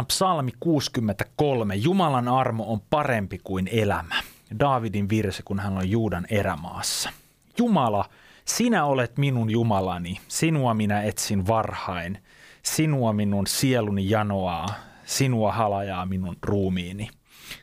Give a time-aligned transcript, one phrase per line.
[0.00, 1.74] Luetaan psalmi 63.
[1.74, 4.14] Jumalan armo on parempi kuin elämä.
[4.58, 7.10] Daavidin virsi, kun hän on Juudan erämaassa.
[7.58, 8.08] Jumala,
[8.44, 12.18] sinä olet minun Jumalani, sinua minä etsin varhain.
[12.62, 17.08] Sinua minun sieluni janoaa, sinua halajaa minun ruumiini.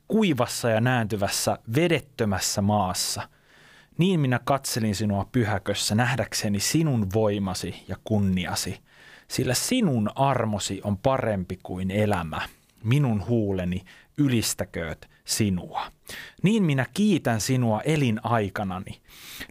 [0.08, 3.30] Kuivassa ja nääntyvässä, vedettömässä maassa.
[3.98, 8.80] Niin minä katselin sinua pyhäkössä nähdäkseni sinun voimasi ja kunniasi–
[9.28, 12.42] sillä sinun armosi on parempi kuin elämä.
[12.84, 13.84] Minun huuleni
[14.18, 15.82] ylistäkööt sinua.
[16.44, 19.02] Niin minä kiitän sinua elinaikanani.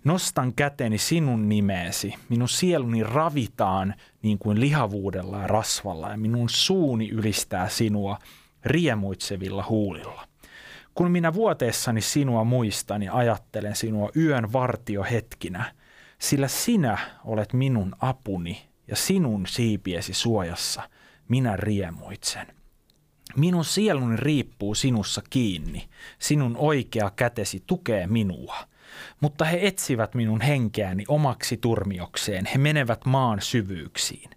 [0.04, 2.14] Nostan käteni sinun nimeesi.
[2.28, 8.18] Minun sieluni ravitaan niin kuin lihavuudella ja rasvalla ja minun suuni ylistää sinua
[8.64, 10.28] riemuitsevilla huulilla.
[10.94, 15.74] Kun minä vuoteessani sinua muistan ja ajattelen sinua yön vartiohetkinä,
[16.18, 20.90] sillä sinä olet minun apuni ja sinun siipiesi suojassa
[21.28, 22.46] minä riemuitsen.
[23.36, 28.56] Minun sieluni riippuu sinussa kiinni, sinun oikea kätesi tukee minua.
[29.20, 34.30] Mutta he etsivät minun henkeäni omaksi turmiokseen, he menevät maan syvyyksiin.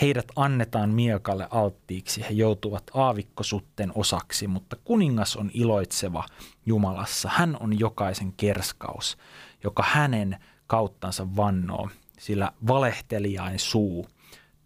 [0.00, 6.24] Heidät annetaan miekalle alttiiksi, he joutuvat aavikkosutten osaksi, mutta kuningas on iloitseva
[6.66, 7.28] Jumalassa.
[7.32, 9.18] Hän on jokaisen kerskaus,
[9.64, 10.36] joka hänen
[10.66, 11.88] kauttansa vannoo
[12.18, 14.06] sillä valehtelijain suu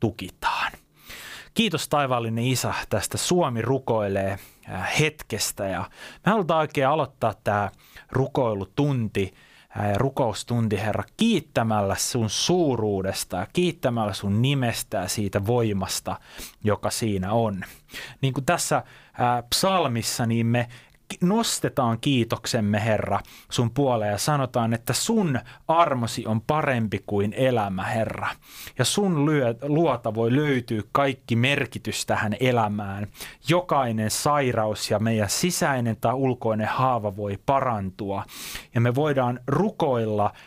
[0.01, 0.73] tukitaan.
[1.55, 4.39] Kiitos taivaallinen Isä tästä Suomi rukoilee
[4.71, 5.91] äh, hetkestä ja
[6.27, 7.71] me halutaan oikein aloittaa tämä
[8.13, 9.35] rukoilutunti
[9.79, 16.21] äh, ja rukoustunti, Herra, kiittämällä sun suuruudesta ja kiittämällä sun nimestä ja siitä voimasta,
[16.65, 17.65] joka siinä on.
[18.21, 18.85] Niin kuin tässä äh,
[19.51, 20.69] psalmissa, niin me
[21.21, 28.29] nostetaan kiitoksemme Herra sun puoleen ja sanotaan, että sun armosi on parempi kuin elämä Herra.
[28.79, 29.27] Ja sun
[29.63, 33.07] luota voi löytyä kaikki merkitys tähän elämään.
[33.49, 38.25] Jokainen sairaus ja meidän sisäinen tai ulkoinen haava voi parantua
[38.75, 40.33] ja me voidaan rukoilla–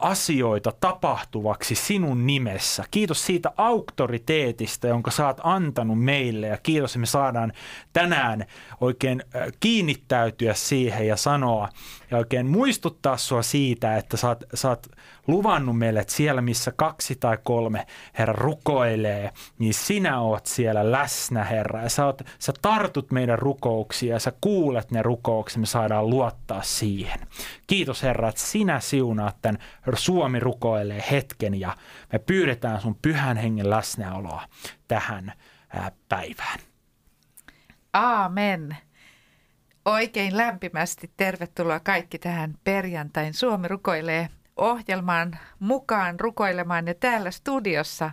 [0.00, 2.84] asioita tapahtuvaksi sinun nimessä.
[2.90, 7.52] Kiitos siitä auktoriteetista, jonka oot antanut meille ja kiitos, että me saadaan
[7.92, 8.44] tänään
[8.80, 9.22] oikein
[9.60, 11.68] kiinnittäytyä siihen ja sanoa
[12.10, 14.16] ja oikein muistuttaa sua siitä, että
[14.54, 14.86] sä oot
[15.26, 17.86] luvannut meille, että siellä missä kaksi tai kolme
[18.18, 24.14] Herra rukoilee, niin sinä oot siellä läsnä Herra ja sä, oot, sä tartut meidän rukouksia
[24.14, 27.20] ja sä kuulet ne rukouksia, me saadaan luottaa siihen.
[27.66, 29.58] Kiitos Herra, että sinä siunaat tämän
[29.94, 31.76] Suomi rukoilee hetken ja
[32.12, 34.42] me pyydetään sun pyhän hengen läsnäoloa
[34.88, 35.32] tähän
[36.08, 36.58] päivään.
[37.92, 38.76] Aamen.
[39.84, 48.10] Oikein lämpimästi tervetuloa kaikki tähän perjantain Suomi rukoilee ohjelmaan mukaan rukoilemaan ja täällä studiossa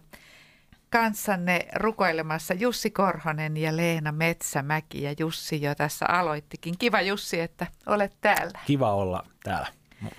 [0.89, 6.77] kanssanne rukoilemassa Jussi Korhonen ja Leena Metsämäki ja Jussi jo tässä aloittikin.
[6.77, 8.59] Kiva Jussi, että olet täällä.
[8.65, 9.67] Kiva olla täällä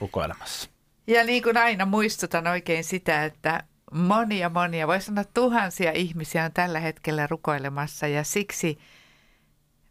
[0.01, 0.71] rukoilemassa.
[1.07, 6.53] Ja niin kuin aina muistutan oikein sitä, että monia monia, voi sanoa tuhansia ihmisiä on
[6.53, 8.79] tällä hetkellä rukoilemassa ja siksi–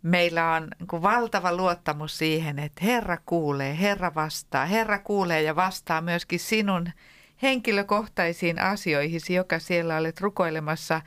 [0.01, 4.65] meillä on niin valtava luottamus siihen, että Herra kuulee, Herra vastaa.
[4.65, 6.89] Herra kuulee ja vastaa myöskin sinun
[7.41, 11.01] henkilökohtaisiin asioihin, joka siellä olet rukoilemassa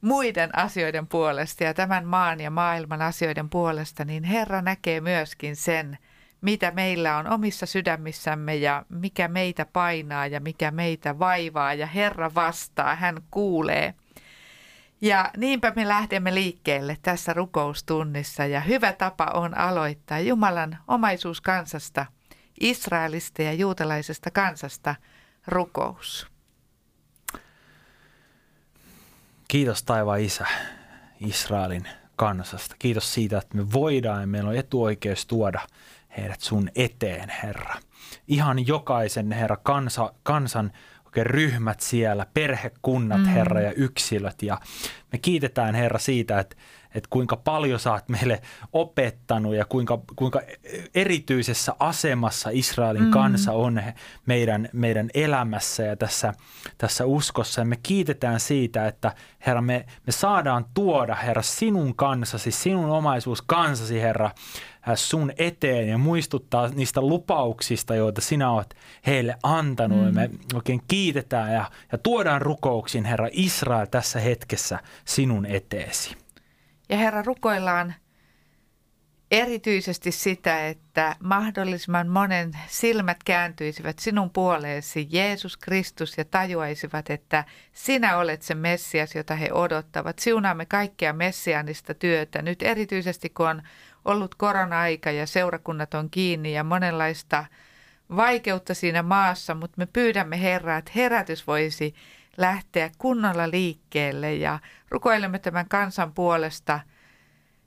[0.00, 5.98] muiden asioiden puolesta ja tämän maan ja maailman asioiden puolesta, niin Herra näkee myöskin sen,
[6.40, 12.34] mitä meillä on omissa sydämissämme ja mikä meitä painaa ja mikä meitä vaivaa ja Herra
[12.34, 13.94] vastaa, hän kuulee.
[15.02, 22.06] Ja niinpä me lähdemme liikkeelle tässä rukoustunnissa ja hyvä tapa on aloittaa Jumalan omaisuuskansasta,
[22.60, 24.94] Israelista ja juutalaisesta kansasta
[25.46, 26.26] rukous.
[29.48, 30.46] Kiitos taivaan isä
[31.20, 32.76] Israelin kansasta.
[32.78, 35.60] Kiitos siitä, että me voidaan ja meillä on etuoikeus tuoda
[36.16, 37.74] heidät sun eteen, Herra.
[38.28, 40.72] Ihan jokaisen, Herra, kansa, kansan
[41.12, 43.26] oikein ryhmät siellä, perhekunnat, mm.
[43.26, 44.42] Herra, ja yksilöt.
[44.42, 44.60] Ja
[45.12, 46.56] me kiitetään, Herra, siitä, että,
[46.94, 48.42] että kuinka paljon sä oot meille
[48.72, 50.40] opettanut ja kuinka, kuinka
[50.94, 53.10] erityisessä asemassa Israelin mm.
[53.10, 53.82] kansa on
[54.26, 56.34] meidän, meidän elämässä ja tässä,
[56.78, 57.60] tässä uskossa.
[57.60, 59.14] Ja me kiitetään siitä, että
[59.46, 64.30] Herra, me, me saadaan tuoda, Herra, sinun kansasi, sinun omaisuus kansasi, Herra,
[64.94, 68.74] sun eteen ja muistuttaa niistä lupauksista, joita sinä olet
[69.06, 69.98] heille antanut.
[69.98, 70.06] Mm.
[70.06, 76.16] Ja me oikein kiitetään ja, ja tuodaan rukouksin, Herra Israel, tässä hetkessä sinun eteesi.
[76.88, 77.94] Ja Herra, rukoillaan
[79.32, 88.16] erityisesti sitä, että mahdollisimman monen silmät kääntyisivät sinun puoleesi, Jeesus Kristus, ja tajuaisivat, että sinä
[88.16, 90.18] olet se Messias, jota he odottavat.
[90.18, 92.42] Siunaamme kaikkea messianista työtä.
[92.42, 93.62] Nyt erityisesti, kun on
[94.04, 97.44] ollut korona-aika ja seurakunnat on kiinni ja monenlaista
[98.16, 101.94] vaikeutta siinä maassa, mutta me pyydämme Herraa, että herätys voisi
[102.36, 104.58] lähteä kunnolla liikkeelle ja
[104.90, 106.80] rukoilemme tämän kansan puolesta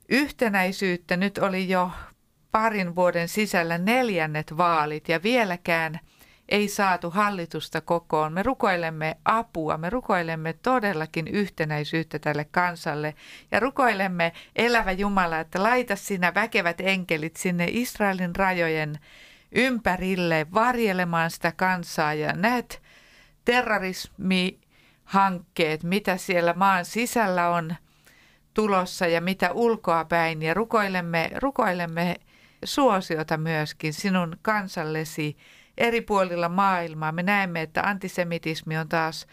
[0.08, 1.16] yhtenäisyyttä.
[1.16, 1.90] Nyt oli jo
[2.52, 6.00] parin vuoden sisällä neljännet vaalit ja vieläkään–
[6.48, 8.32] ei saatu hallitusta kokoon.
[8.32, 13.14] Me rukoilemme apua, me rukoilemme todellakin yhtenäisyyttä tälle kansalle
[13.50, 18.98] ja rukoilemme elävä Jumala, että laita sinä väkevät enkelit sinne Israelin rajojen
[19.52, 22.82] ympärille varjelemaan sitä kansaa ja näet
[23.44, 27.76] terrorismihankkeet, mitä siellä maan sisällä on
[28.54, 32.16] tulossa ja mitä ulkoa päin ja rukoilemme, rukoilemme
[32.64, 35.36] suosiota myöskin sinun kansallesi
[35.78, 37.12] eri puolilla maailmaa.
[37.12, 39.26] Me näemme, että antisemitismi on taas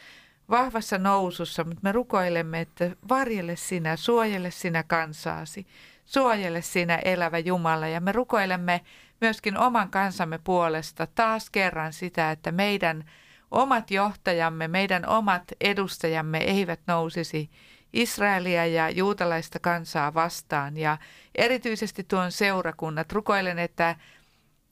[0.50, 5.68] vahvassa nousussa, mutta me rukoilemme, että varjele sinä, suojele sinä kansaasi,
[6.06, 7.88] suojele sinä elävä Jumala.
[7.88, 8.81] Ja me rukoilemme
[9.22, 13.06] myöskin oman kansamme puolesta taas kerran sitä, että meidän
[13.51, 17.50] omat johtajamme, meidän omat edustajamme eivät nousisi
[17.94, 20.78] Israelia ja juutalaista kansaa vastaan.
[20.78, 20.98] Ja
[21.36, 23.96] erityisesti tuon seurakunnat, rukoilen, että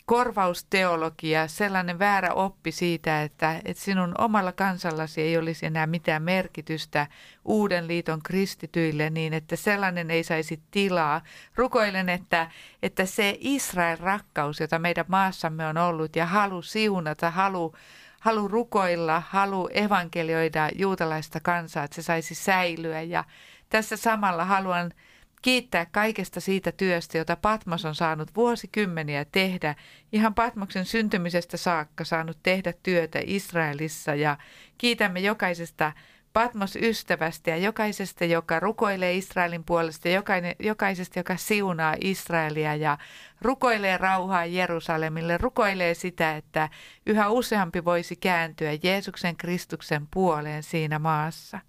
[0.06, 7.08] korvausteologia, sellainen väärä oppi siitä, että, että sinun omalla kansallasi ei olisi enää mitään merkitystä
[7.46, 11.22] uuden liiton kristityille, niin että sellainen ei saisi tilaa.
[11.56, 12.52] Rukoilen, että,
[12.84, 17.76] että se Israel rakkaus, jota meidän maassamme on ollut ja halu siunata, halu,
[18.20, 23.02] halu rukoilla, halu evankelioida juutalaista kansaa, että se saisi säilyä.
[23.02, 23.24] Ja
[23.70, 24.94] tässä samalla haluan
[25.42, 29.76] kiittää kaikesta siitä työstä, jota Patmos on saanut vuosikymmeniä tehdä,
[30.12, 34.38] ihan Patmoksen syntymisestä saakka saanut tehdä työtä Israelissa ja
[34.78, 35.92] kiitämme jokaisesta
[36.34, 42.98] Patmos-ystävästä ja jokaisesta, joka rukoilee Israelin puolesta, jokainen, jokaisesta, joka siunaa Israelia ja
[43.42, 46.70] rukoilee rauhaa Jerusalemille, rukoilee sitä, että
[47.06, 51.60] yhä useampi voisi kääntyä Jeesuksen Kristuksen puoleen siinä maassa.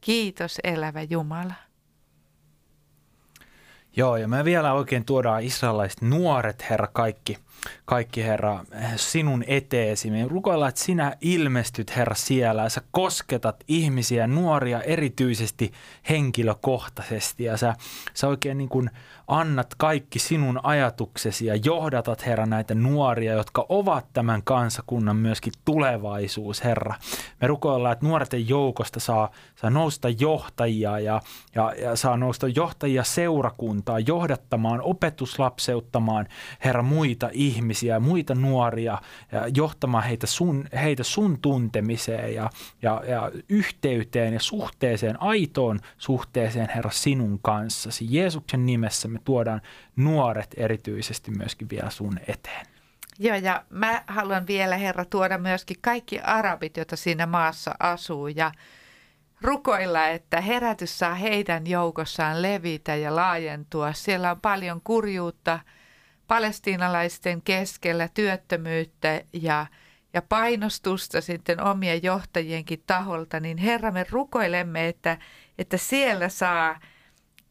[0.00, 1.54] Kiitos elävä Jumala.
[3.96, 7.38] Joo, ja me vielä oikein tuodaan israelaiset nuoret, Herra, kaikki,
[7.84, 8.64] kaikki Herra,
[8.96, 10.10] sinun eteesi.
[10.10, 15.72] Me rukoillaan, että sinä ilmestyt, Herra, siellä ja sä kosketat ihmisiä, nuoria erityisesti
[16.08, 17.74] henkilökohtaisesti ja sä,
[18.14, 18.90] sä oikein niin kuin
[19.28, 26.64] annat kaikki sinun ajatuksesi ja johdatat, Herra, näitä nuoria, jotka ovat tämän kansakunnan myöskin tulevaisuus,
[26.64, 26.94] Herra.
[27.40, 31.20] Me rukoillaan, että nuorten joukosta saa, saa nousta johtajia ja,
[31.54, 36.26] ja, ja saa nousta johtajia seurakuntaa, johdattamaan, opetuslapseuttamaan,
[36.64, 38.98] Herra, muita ihmisiä, muita nuoria,
[39.32, 42.50] ja johtamaan heitä sun, heitä sun tuntemiseen ja,
[42.82, 48.06] ja, ja yhteyteen ja suhteeseen, aitoon suhteeseen, Herra, sinun kanssasi.
[48.08, 49.60] Jeesuksen nimessä me tuodaan
[49.96, 52.66] nuoret erityisesti myöskin vielä sun eteen.
[53.18, 58.52] Joo, ja mä haluan vielä, Herra, tuoda myöskin kaikki arabit, joita siinä maassa asuu, ja
[59.40, 63.92] rukoilla, että herätys saa heidän joukossaan levitä ja laajentua.
[63.92, 65.60] Siellä on paljon kurjuutta
[66.26, 69.66] palestiinalaisten keskellä, työttömyyttä ja,
[70.14, 75.18] ja painostusta sitten omien johtajienkin taholta, niin Herra, me rukoilemme, että,
[75.58, 76.80] että siellä saa–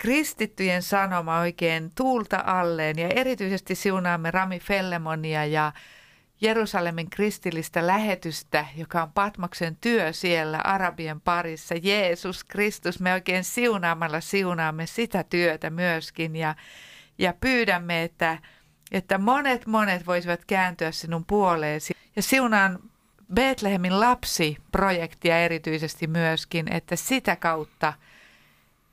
[0.03, 5.72] kristittyjen sanoma oikein tuulta alleen ja erityisesti siunaamme Rami Fellemonia ja
[6.41, 11.75] Jerusalemin kristillistä lähetystä, joka on Patmoksen työ siellä Arabien parissa.
[11.83, 16.55] Jeesus Kristus, me oikein siunaamalla siunaamme sitä työtä myöskin ja,
[17.17, 18.38] ja pyydämme, että,
[18.91, 21.93] että monet monet voisivat kääntyä sinun puoleesi.
[22.15, 22.79] Ja siunaan
[23.33, 27.93] Betlehemin lapsi-projektia erityisesti myöskin, että sitä kautta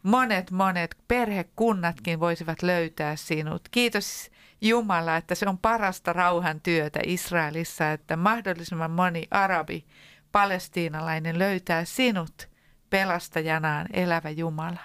[0.03, 3.69] monet, monet perhekunnatkin voisivat löytää sinut.
[3.71, 4.31] Kiitos
[4.61, 9.85] Jumala, että se on parasta rauhan työtä Israelissa, että mahdollisimman moni arabi,
[10.33, 12.49] palestiinalainen löytää sinut
[12.91, 14.81] pelastajanaan elävä Jumala.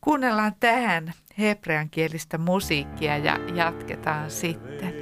[0.00, 5.01] Kuunnellaan tähän hebreankielistä musiikkia ja jatketaan sitten.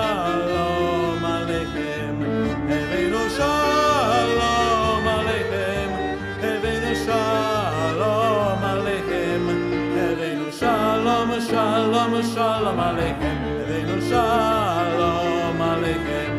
[12.01, 16.33] shalom, shalom aleichem, Heavenu shalom aleichem,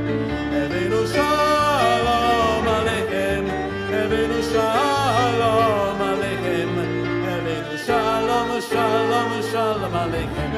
[0.55, 3.45] Heavenu shalom aleichem,
[3.93, 6.73] Heavenu shalom aleichem,
[7.27, 10.52] Heavenu shalom, shalom, shalom aleichem.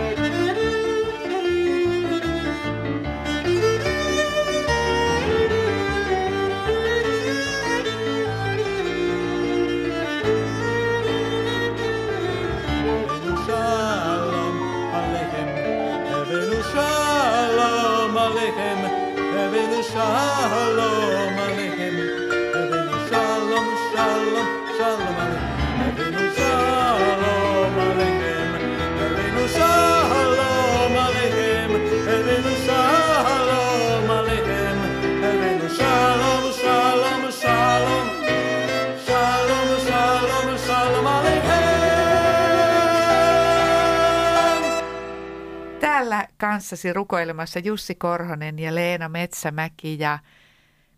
[46.64, 50.18] Kanssasi rukoilemassa Jussi Korhonen ja Leena Metsämäki ja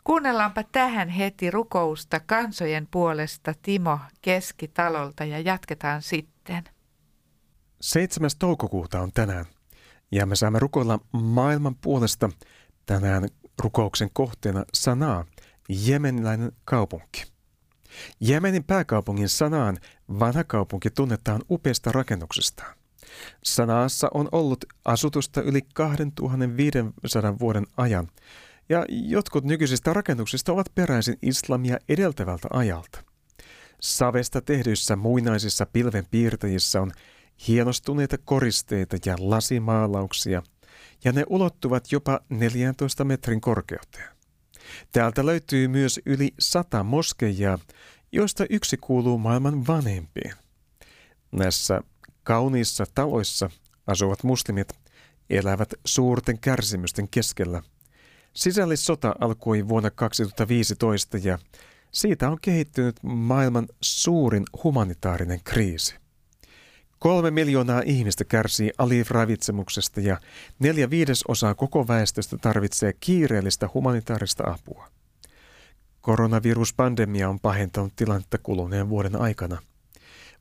[0.04, 6.64] kuunnellaanpa tähän heti rukousta kansojen puolesta Timo Keskitalolta ja jatketaan sitten.
[7.80, 8.30] 7.
[8.38, 9.44] toukokuuta on tänään
[10.12, 12.30] ja me saamme rukoilla maailman puolesta
[12.86, 13.28] tänään
[13.62, 15.24] rukouksen kohteena Sanaa,
[15.68, 17.24] jemeniläinen kaupunki.
[18.20, 22.85] Jemenin pääkaupungin Sanaan vanha kaupunki tunnetaan upeasta rakennuksestaan.
[23.44, 28.08] Sanaassa on ollut asutusta yli 2500 vuoden ajan,
[28.68, 33.02] ja jotkut nykyisistä rakennuksista ovat peräisin islamia edeltävältä ajalta.
[33.80, 36.92] Savesta tehdyissä muinaisissa pilvenpiirtäjissä on
[37.48, 40.42] hienostuneita koristeita ja lasimaalauksia,
[41.04, 44.08] ja ne ulottuvat jopa 14 metrin korkeuteen.
[44.92, 47.58] Täältä löytyy myös yli sata moskeijaa,
[48.12, 50.32] joista yksi kuuluu maailman vanhempiin.
[51.32, 51.80] Näissä
[52.26, 53.50] Kauniissa taloissa
[53.86, 54.72] asuvat muslimit
[55.30, 57.62] elävät suurten kärsimysten keskellä.
[58.32, 61.38] Sisällissota alkoi vuonna 2015 ja
[61.92, 65.96] siitä on kehittynyt maailman suurin humanitaarinen kriisi.
[66.98, 70.20] Kolme miljoonaa ihmistä kärsii aliravitsemuksesta ja
[70.58, 74.88] neljä viidesosaa koko väestöstä tarvitsee kiireellistä humanitaarista apua.
[76.00, 79.58] Koronaviruspandemia on pahentanut tilannetta kuluneen vuoden aikana–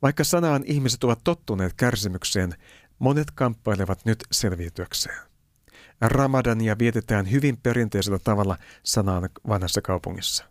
[0.02, 2.54] vaikka sanaan ihmiset ovat tottuneet kärsimykseen,
[3.00, 5.20] monet kamppailevat nyt selviytyäkseen.
[6.02, 10.46] Ramadania vietetään hyvin perinteisellä tavalla sanaan vanhassa kaupungissa.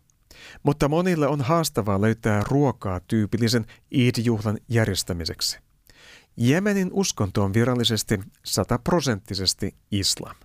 [0.63, 5.59] Mutta monille on haastavaa löytää ruokaa tyypillisen Eid-juhlan järjestämiseksi.
[6.37, 10.35] Jemenin uskonto on virallisesti sataprosenttisesti islam.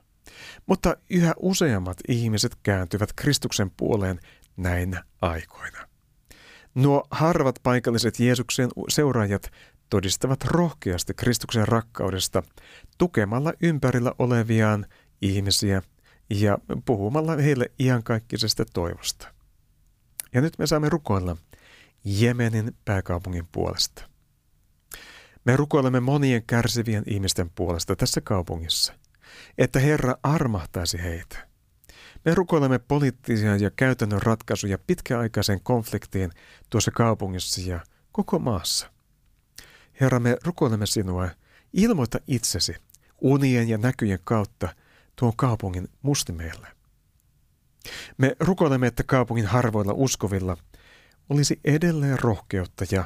[0.67, 4.21] Mutta yhä useammat ihmiset kääntyvät Kristuksen puoleen
[4.57, 5.90] näin aikoina.
[6.81, 9.53] Nuo harvat paikalliset Jeesuksen seuraajat
[9.91, 12.43] todistavat rohkeasti Kristuksen rakkaudesta
[12.99, 14.87] tukemalla ympärillä oleviaan
[15.23, 15.83] ihmisiä
[16.31, 19.29] ja puhumalla heille iankaikkisesta toivosta.
[20.35, 21.37] Ja nyt me saamme rukoilla
[22.05, 24.05] Jemenin pääkaupungin puolesta.
[25.45, 28.93] Me rukoilemme monien kärsivien ihmisten puolesta tässä kaupungissa,
[29.59, 31.50] että Herra armahtaisi heitä.
[32.25, 36.31] Me rukoilemme poliittisia ja käytännön ratkaisuja pitkäaikaiseen konfliktiin
[36.71, 37.81] tuossa kaupungissa ja
[38.13, 38.93] koko maassa.
[40.01, 41.29] Herra, me rukoilemme sinua,
[41.73, 42.77] ilmoita itsesi
[43.21, 44.69] unien ja näkyjen kautta
[45.17, 46.69] tuon kaupungin mustimeille.
[48.19, 50.57] Me rukoilemme, että kaupungin harvoilla uskovilla
[51.29, 53.05] olisi edelleen rohkeutta ja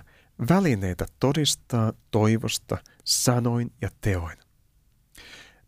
[0.48, 4.38] välineitä todistaa toivosta sanoin ja teoin.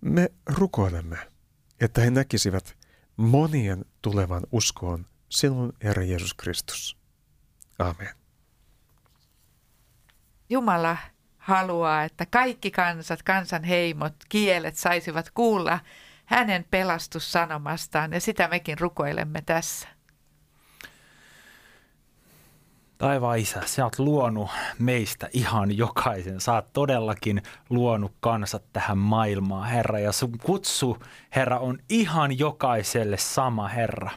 [0.00, 1.19] Me rukoilemme,
[1.81, 2.76] että he näkisivät
[3.17, 6.97] monien tulevan uskoon sinun, Herra Jeesus Kristus.
[7.79, 8.15] Amen.
[10.51, 10.97] Jumala
[11.39, 15.79] haluaa, että kaikki kansat, kansan heimot, kielet saisivat kuulla
[16.25, 19.96] hänen pelastussanomastaan ja sitä mekin rukoilemme tässä.
[22.99, 26.41] Taivaan isä, sä oot luonut meistä ihan jokaisen.
[26.41, 29.99] Sä oot todellakin luonut kansat tähän maailmaan, Herra.
[29.99, 30.99] Ja sun kutsu,
[31.37, 34.11] Herra, on ihan jokaiselle sama, Herra.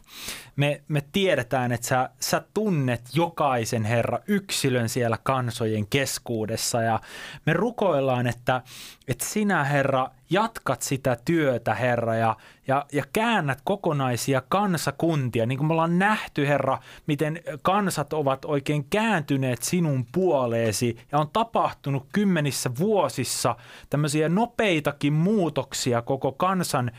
[0.60, 6.82] Me, me tiedetään, että sä, sä tunnet jokaisen, Herra, yksilön siellä kansojen keskuudessa.
[6.82, 7.00] Ja
[7.46, 8.62] me rukoillaan, että,
[9.08, 12.36] että sinä, Herra, jatkat sitä työtä, Herra, ja,
[12.68, 15.46] ja, ja käännät kokonaisia kansakuntia.
[15.46, 21.30] Niin kuin me ollaan nähty, Herra, miten kansat ovat oikein kääntyneet sinun puoleesi ja on
[21.34, 23.56] tapahtunut kymmenissä vuosissa
[23.90, 26.92] tämmöisiä nopeitakin muutoksia koko kansan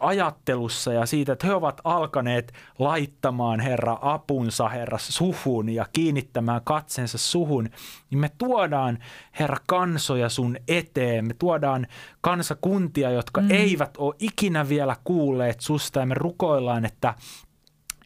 [0.00, 2.52] ajattelussa ja siitä, että he ovat alkaneet
[2.98, 7.70] laittamaan Herra apunsa Herra suhun ja kiinnittämään katsensa suhun,
[8.10, 8.98] niin me tuodaan
[9.38, 11.86] Herra kansoja sun eteen, me tuodaan
[12.20, 13.50] kansakuntia, jotka mm.
[13.50, 17.14] eivät ole ikinä vielä kuulleet susta ja me rukoillaan, että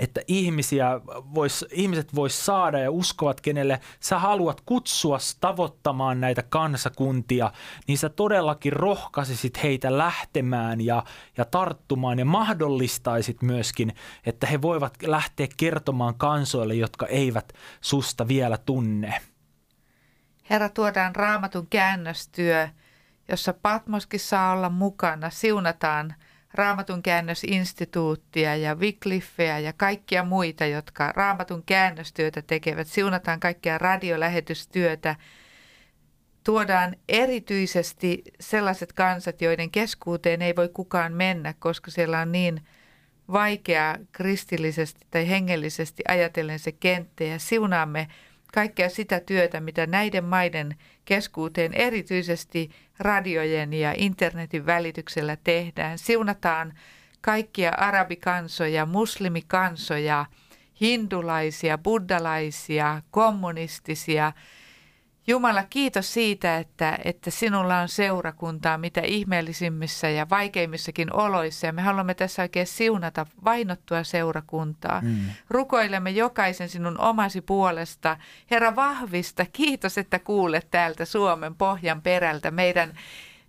[0.02, 1.00] että ihmisiä
[1.34, 7.52] vois, ihmiset vois saada ja uskovat, kenelle sä haluat kutsua tavoittamaan näitä kansakuntia,
[7.88, 11.04] niin sä todellakin rohkaisisit heitä lähtemään ja,
[11.36, 13.94] ja tarttumaan ja mahdollistaisit myöskin,
[14.26, 19.20] että he voivat lähteä kertomaan kansoille, jotka eivät susta vielä tunne.
[20.50, 22.68] Herra, tuodaan raamatun käännöstyö,
[23.28, 26.14] jossa Patmoskin saa olla mukana, siunataan–
[26.54, 32.86] Raamatun käännösinstituuttia ja Wycliffeä ja kaikkia muita, jotka raamatun käännöstyötä tekevät.
[32.86, 35.16] Siunataan kaikkia radiolähetystyötä.
[36.44, 42.60] Tuodaan erityisesti sellaiset kansat, joiden keskuuteen ei voi kukaan mennä, koska siellä on niin
[43.32, 47.24] vaikea kristillisesti tai hengellisesti ajatellen se kenttä.
[47.24, 48.08] Ja siunaamme
[48.54, 55.98] kaikkea sitä työtä, mitä näiden maiden keskuuteen erityisesti radiojen ja internetin välityksellä tehdään.
[55.98, 56.72] Siunataan
[57.20, 60.26] kaikkia arabikansoja, muslimikansoja,
[60.80, 64.32] hindulaisia, buddalaisia, kommunistisia–
[65.26, 71.66] Jumala, kiitos siitä, että, että sinulla on seurakuntaa mitä ihmeellisimmissä ja vaikeimmissakin oloissa.
[71.66, 75.00] Ja me haluamme tässä oikein siunata vainottua seurakuntaa.
[75.00, 75.18] Mm.
[75.50, 78.16] Rukoilemme jokaisen sinun omasi puolesta.
[78.50, 79.46] Herra, vahvista.
[79.52, 82.94] Kiitos, että kuulet täältä Suomen pohjan perältä meidän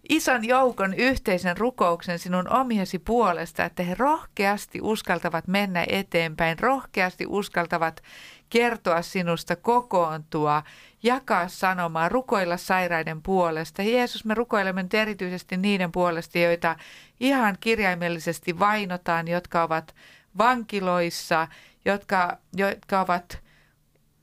[0.09, 8.01] ison joukon yhteisen rukouksen sinun omiesi puolesta, että he rohkeasti uskaltavat mennä eteenpäin, rohkeasti uskaltavat
[8.49, 10.63] kertoa sinusta, kokoontua,
[11.03, 13.81] jakaa sanomaa, rukoilla sairaiden puolesta.
[13.81, 16.75] Jeesus, me rukoilemme nyt erityisesti niiden puolesta, joita
[17.19, 19.95] ihan kirjaimellisesti vainotaan, jotka ovat
[20.37, 21.47] vankiloissa,
[21.85, 23.43] jotka, jotka ovat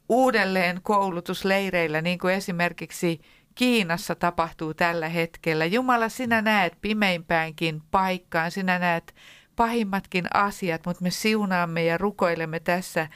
[0.09, 3.21] uudelleen koulutusleireillä, niin kuin esimerkiksi
[3.61, 5.65] Kiinassa tapahtuu tällä hetkellä.
[5.65, 9.15] Jumala, sinä näet pimeimpäänkin paikkaan, sinä näet
[9.57, 13.09] pahimmatkin asiat, mutta me siunaamme ja rukoilemme tässä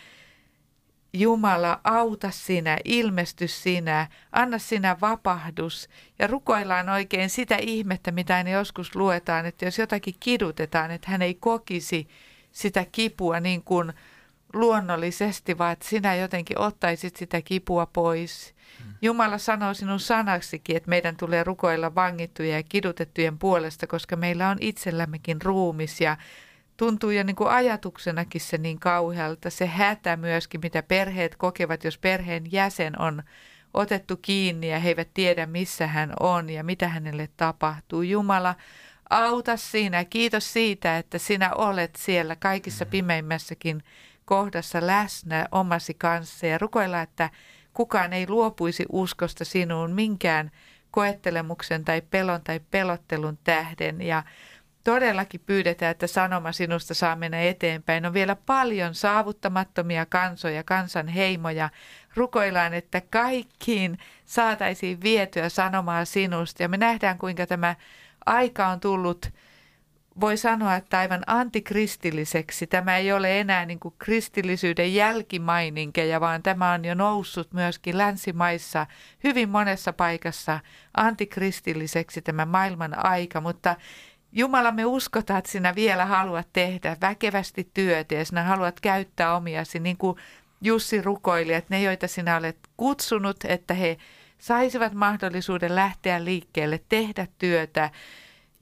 [1.12, 5.88] Jumala, auta sinä, ilmesty sinä, anna sinä vapahdus.
[6.18, 11.22] Ja rukoillaan oikein sitä ihmettä, mitä aina joskus luetaan, että jos jotakin kidutetaan, että hän
[11.22, 12.09] ei kokisi
[12.52, 13.92] sitä kipua niin kuin
[14.55, 18.55] luonnollisesti, vaan että sinä jotenkin ottaisit sitä kipua pois.
[19.03, 24.57] Jumala sanoo sinun sanaksikin, että meidän tulee rukoilla vangittuja ja kidutettujen puolesta, koska meillä on
[24.61, 26.17] itsellämmekin ruumis ja
[26.77, 29.51] tuntuu jo niin kuin ajatuksenakin se niin kauhealta.
[29.51, 33.23] Se hätä myöskin, mitä perheet kokevat, jos perheen jäsen on
[33.75, 38.03] otettu kiinni ja he eivät tiedä, missä hän on ja mitä hänelle tapahtuu.
[38.03, 38.55] Jumala,
[39.11, 40.05] auta sinä.
[40.05, 43.83] Kiitos siitä, että sinä olet siellä kaikissa pimeimmässäkin
[44.25, 47.31] kohdassa läsnä omasi kanssa ja rukoilla, että
[47.75, 50.51] kukaan ei luopuisi uskosta sinuun minkään
[50.91, 54.23] koettelemuksen tai pelon tai pelottelun tähden ja
[54.85, 58.07] todellakin pyydetään, että sanoma sinusta saa mennä eteenpäin.
[58.07, 61.71] On vielä paljon saavuttamattomia kansoja, kansan heimoja.
[62.17, 66.63] Rukoillaan, että kaikkiin saataisiin vietyä sanomaa sinusta.
[66.63, 67.77] Ja me nähdään, kuinka tämä
[68.27, 69.31] aika on tullut,
[70.20, 72.66] voi sanoa, että aivan antikristilliseksi.
[72.66, 78.87] Tämä ei ole enää niin kuin kristillisyyden jälkimaininkeja, vaan tämä on jo noussut myöskin länsimaissa
[79.24, 80.61] hyvin monessa paikassa
[80.96, 83.77] antikristilliseksi tämä maailman aika, mutta
[84.37, 89.81] Jumala, me uskotaan, että sinä vielä haluat tehdä väkevästi työtä ja sinä haluat käyttää omiasi,
[89.81, 90.18] niin kuin
[90.61, 93.96] Jussi rukoili, että ne, joita sinä olet kutsunut, että he
[94.38, 97.90] saisivat mahdollisuuden lähteä liikkeelle, tehdä työtä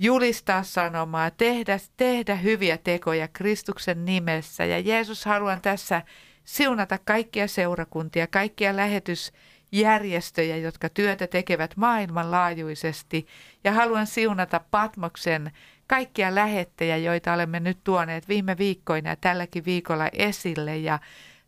[0.02, 4.64] julistaa sanomaa, tehdä, tehdä hyviä tekoja Kristuksen nimessä.
[4.64, 6.02] Ja Jeesus haluan tässä
[6.44, 13.26] siunata kaikkia seurakuntia, kaikkia lähetysjärjestöjä, jotka työtä tekevät maailmanlaajuisesti.
[13.64, 15.52] Ja haluan siunata Patmoksen
[15.86, 20.76] kaikkia lähettejä, joita olemme nyt tuoneet viime viikkoina ja tälläkin viikolla esille.
[20.76, 20.98] Ja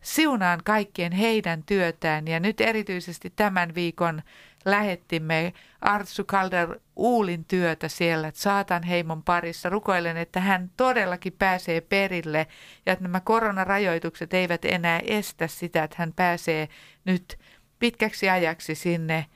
[0.01, 4.23] siunaan kaikkien heidän työtään ja nyt erityisesti tämän viikon
[4.65, 9.69] lähettimme Artsu Kalder Uulin työtä siellä, saatan heimon parissa.
[9.69, 12.47] Rukoilen, että hän todellakin pääsee perille
[12.87, 16.69] ja että nämä koronarajoitukset eivät enää estä sitä, että hän pääsee
[17.05, 17.39] nyt
[17.79, 19.27] pitkäksi ajaksi sinne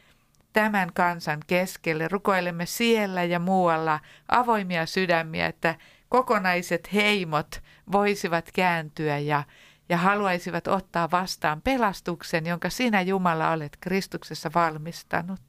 [0.53, 2.09] tämän kansan keskelle.
[2.09, 5.75] Rukoilemme siellä ja muualla avoimia sydämiä, että
[6.09, 7.63] kokonaiset heimot
[7.93, 9.43] voisivat kääntyä ja
[9.89, 15.41] ja haluaisivat ottaa vastaan pelastuksen, jonka sinä Jumala olet Kristuksessa valmistanut.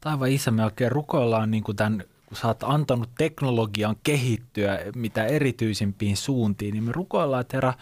[0.00, 5.24] Taivaan isä, me oikein rukoillaan niin kuin tämän, kun sä oot antanut teknologian kehittyä mitä
[5.24, 7.74] erityisimpiin suuntiin, niin me rukoillaan, että Herra,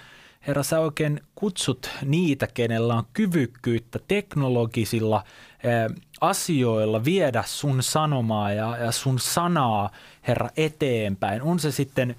[0.47, 5.25] Herra, sä oikein kutsut niitä, kenellä on kyvykkyyttä teknologisilla
[5.65, 9.91] eh, asioilla viedä sun sanomaa ja, ja sun sanaa,
[10.29, 11.43] Herra, eteenpäin.
[11.43, 12.17] On se sitten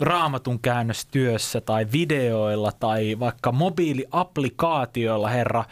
[0.00, 5.64] raamatun käännöstyössä tai videoilla tai vaikka mobiiliaplikaatioilla, Herra,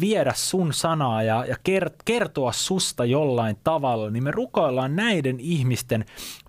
[0.00, 1.56] viedä sun sanaa ja, ja
[2.04, 6.04] kertoa susta jollain tavalla, niin me rukoillaan näiden ihmisten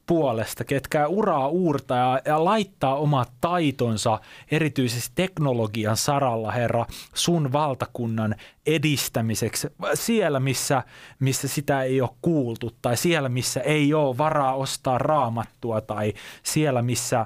[0.08, 4.20] puolesta, ketkä uraa uurta ja, ja laittaa omat taitonsa
[4.52, 8.36] erityisesti teknologian saralla, Herra, sun valtakunnan
[8.66, 10.84] edistämiseksi siellä, missä,
[11.20, 16.14] missä sitä ei ole kuultu tai siellä, missä ei ole varaa ostaa raamattua tai
[16.44, 17.26] siellä, missä,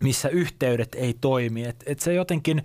[0.00, 1.64] missä yhteydet ei toimi.
[1.64, 2.62] Et, et se jotenkin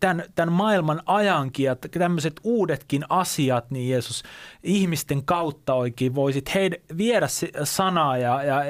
[0.00, 4.22] tämän, tämän maailman ajankin ja tämmöiset uudetkin asiat, niin Jeesus
[4.62, 7.26] ihmisten kautta oikein voisit heid, viedä
[7.64, 8.62] sanaa ja, ja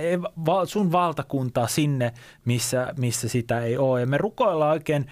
[0.64, 2.12] sun valtakuntaa sinne,
[2.44, 4.00] missä, missä sitä ei ole.
[4.00, 5.06] Ja me rukoillaan oikein,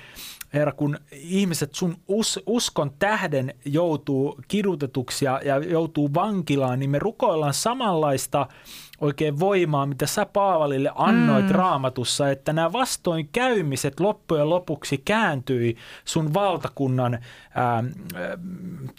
[0.55, 6.99] Herra, kun ihmiset sun us, uskon tähden joutuu kidutetuksi ja, ja joutuu vankilaan, niin me
[6.99, 8.46] rukoillaan samanlaista–
[9.00, 11.52] oikein voimaa, mitä sä Paavalille annoit mm.
[11.52, 17.18] raamatussa, että nämä vastoinkäymiset loppujen lopuksi kääntyi sun valtakunnan
[17.54, 17.85] ää,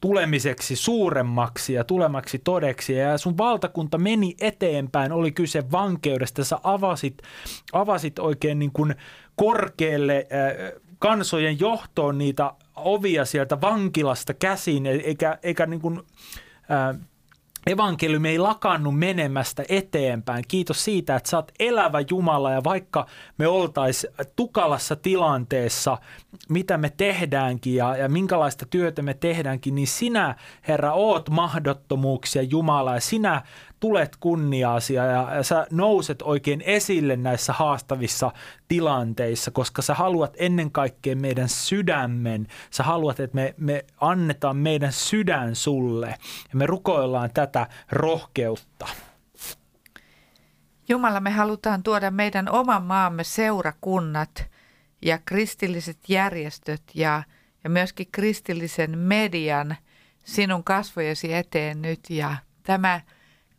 [0.02, 2.94] tulemiseksi suuremmaksi ja tulemaksi todeksi.
[2.94, 7.22] Ja sun valtakunta meni eteenpäin, oli kyse vankeudesta, sä avasit,
[7.74, 8.96] avasit oikein niin kuin
[9.36, 16.02] korkealle ää, kansojen johtoon niitä ovia sieltä vankilasta käsin, e-, eikä, eikä niin kuin,
[16.70, 16.96] ää,
[17.68, 20.44] evankeliumi ei lakannut menemästä eteenpäin.
[20.48, 23.06] Kiitos siitä, että sä oot elävä Jumala ja vaikka
[23.38, 25.98] me oltais tukalassa tilanteessa,
[26.50, 30.36] mitä me tehdäänkin ja, ja minkälaista työtä me tehdäänkin, niin sinä,
[30.68, 33.42] Herra, oot mahdottomuuksia Jumala ja sinä
[33.80, 38.32] tulet kunniaasi ja, ja sä nouset oikein esille näissä haastavissa
[38.68, 42.48] tilanteissa, koska sä haluat ennen kaikkea meidän sydämen.
[42.72, 46.08] Sä haluat, että me, me annetaan meidän sydän sulle
[46.50, 48.88] ja me rukoillaan tätä rohkeutta.
[50.90, 54.46] Jumala, me halutaan tuoda meidän oman maamme seurakunnat
[55.02, 57.24] ja kristilliset järjestöt ja,
[57.64, 59.76] ja myöskin kristillisen median
[60.24, 62.00] sinun kasvojesi eteen nyt.
[62.10, 63.02] Ja tämä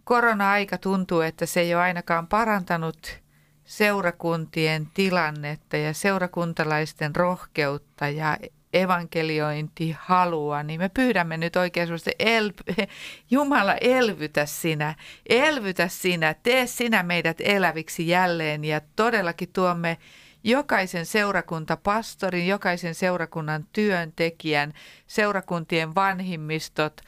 [0.08, 3.18] korona-aika tuntuu, että se ei ole ainakaan parantanut
[3.64, 8.36] seurakuntien tilannetta ja seurakuntalaisten rohkeutta ja
[8.72, 12.52] evankeliointihalua, niin me pyydämme nyt oikein el-
[13.30, 14.94] Jumala elvytä sinä,
[15.28, 19.98] elvytä sinä, tee sinä meidät eläviksi jälleen ja todellakin tuomme
[20.44, 24.72] jokaisen seurakuntapastorin, jokaisen seurakunnan työntekijän,
[25.06, 27.00] seurakuntien vanhimmistot,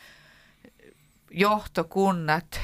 [1.31, 2.61] johtokunnat,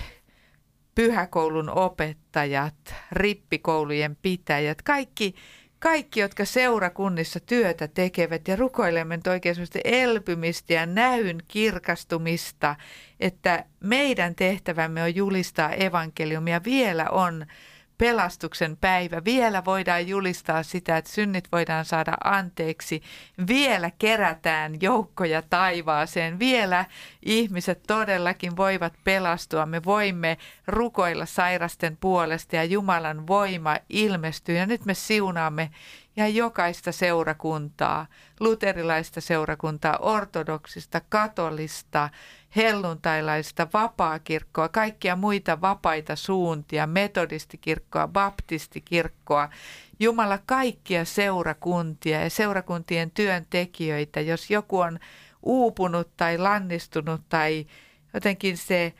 [0.96, 5.34] pyhäkoulun opettajat, rippikoulujen pitäjät, kaikki,
[5.78, 12.76] kaikki, jotka seurakunnissa työtä tekevät ja rukoilemme oikein elpymistä ja näyn kirkastumista,
[13.20, 16.64] että meidän tehtävämme on julistaa evankeliumia.
[16.64, 17.46] Vielä on
[17.98, 19.24] pelastuksen päivä.
[19.24, 23.02] Vielä voidaan julistaa sitä, että synnit voidaan saada anteeksi.
[23.48, 26.38] Vielä kerätään joukkoja taivaaseen.
[26.38, 26.84] Vielä
[27.22, 29.66] ihmiset todellakin voivat pelastua.
[29.66, 34.56] Me voimme rukoilla sairasten puolesta ja Jumalan voima ilmestyy.
[34.56, 35.70] Ja nyt me siunaamme
[36.16, 38.06] ja jokaista seurakuntaa,
[38.40, 42.10] luterilaista seurakuntaa, ortodoksista, katolista,
[42.56, 49.48] helluntailaista, vapaakirkkoa, kaikkia muita vapaita suuntia, metodistikirkkoa, baptistikirkkoa,
[50.00, 54.98] Jumala kaikkia seurakuntia ja seurakuntien työntekijöitä, jos joku on
[55.42, 57.66] uupunut tai lannistunut tai
[58.14, 58.92] jotenkin se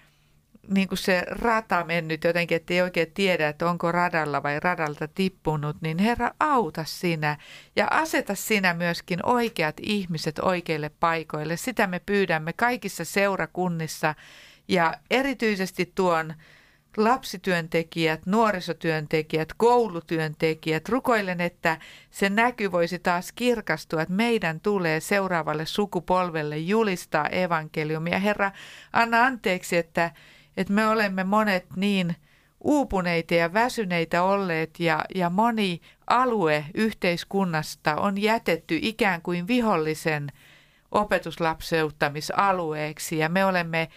[0.69, 5.09] niin kuin se rata mennyt jotenkin, että ei oikein tiedä, että onko radalla vai radalta
[5.09, 7.37] tippunut, niin Herra auta sinä
[7.77, 11.57] ja aseta sinä myöskin oikeat ihmiset oikeille paikoille.
[11.57, 14.15] Sitä me pyydämme kaikissa seurakunnissa
[14.69, 16.35] ja erityisesti tuon
[16.97, 20.89] lapsityöntekijät, nuorisotyöntekijät, koulutyöntekijät.
[20.89, 21.79] Rukoilen, että
[22.11, 28.19] se näky voisi taas kirkastua, että meidän tulee seuraavalle sukupolvelle julistaa evankeliumia.
[28.19, 28.53] Herra,
[28.93, 30.11] anna anteeksi, että,
[30.57, 32.17] että me olemme monet niin
[32.61, 40.33] uupuneita ja väsyneitä olleet ja, ja moni alue yhteiskunnasta on jätetty ikään kuin vihollisen
[40.91, 43.19] opetuslapseuttamisalueeksi.
[43.19, 43.89] Ja me olemme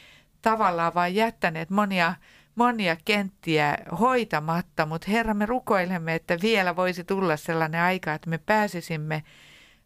[0.41, 2.13] tavallaan vain jättäneet monia
[2.55, 8.37] monia kenttiä hoitamatta, mutta Herra, me rukoilemme, että vielä voisi tulla sellainen aika, että me
[8.37, 9.23] pääsisimme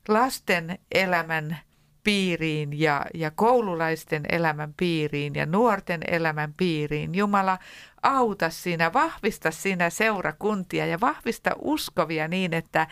[0.07, 1.57] lasten elämän
[2.03, 7.15] piiriin ja, ja koululaisten elämän piiriin ja nuorten elämän piiriin.
[7.15, 7.59] Jumala,
[8.03, 12.87] auta sinä, vahvista sinä seurakuntia ja vahvista uskovia niin, että,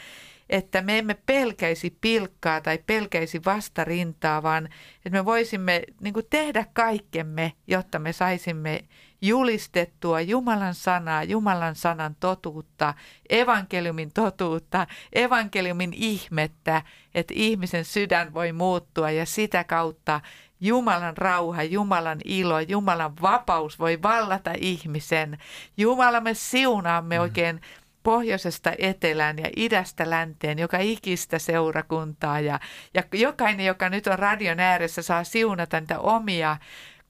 [0.49, 7.53] että me emme pelkäisi pilkkaa tai pelkäisi vastarintaa, vaan että me voisimme niin tehdä kaikkemme,
[7.67, 8.83] jotta me saisimme
[9.21, 12.93] julistettua Jumalan sanaa, Jumalan sanan totuutta,
[13.29, 16.81] evankeliumin totuutta, evankeliumin ihmettä,
[17.15, 20.21] että ihmisen sydän voi muuttua ja sitä kautta
[20.61, 25.37] Jumalan rauha, Jumalan ilo, Jumalan vapaus voi vallata ihmisen.
[25.77, 27.21] Jumala, me siunaamme mm.
[27.21, 27.61] oikein
[28.03, 32.39] pohjoisesta etelään ja idästä länteen, joka ikistä seurakuntaa.
[32.39, 32.59] Ja,
[32.93, 36.57] ja jokainen, joka nyt on radion ääressä, saa siunata niitä omia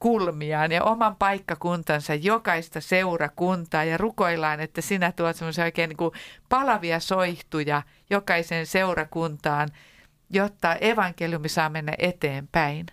[0.01, 6.11] kulmiaan ja oman paikkakuntansa jokaista seurakuntaa ja rukoillaan, että sinä tuot semmoisia oikein niin kuin
[6.49, 9.69] palavia soihtuja jokaiseen seurakuntaan,
[10.29, 12.85] jotta evankeliumi saa mennä eteenpäin.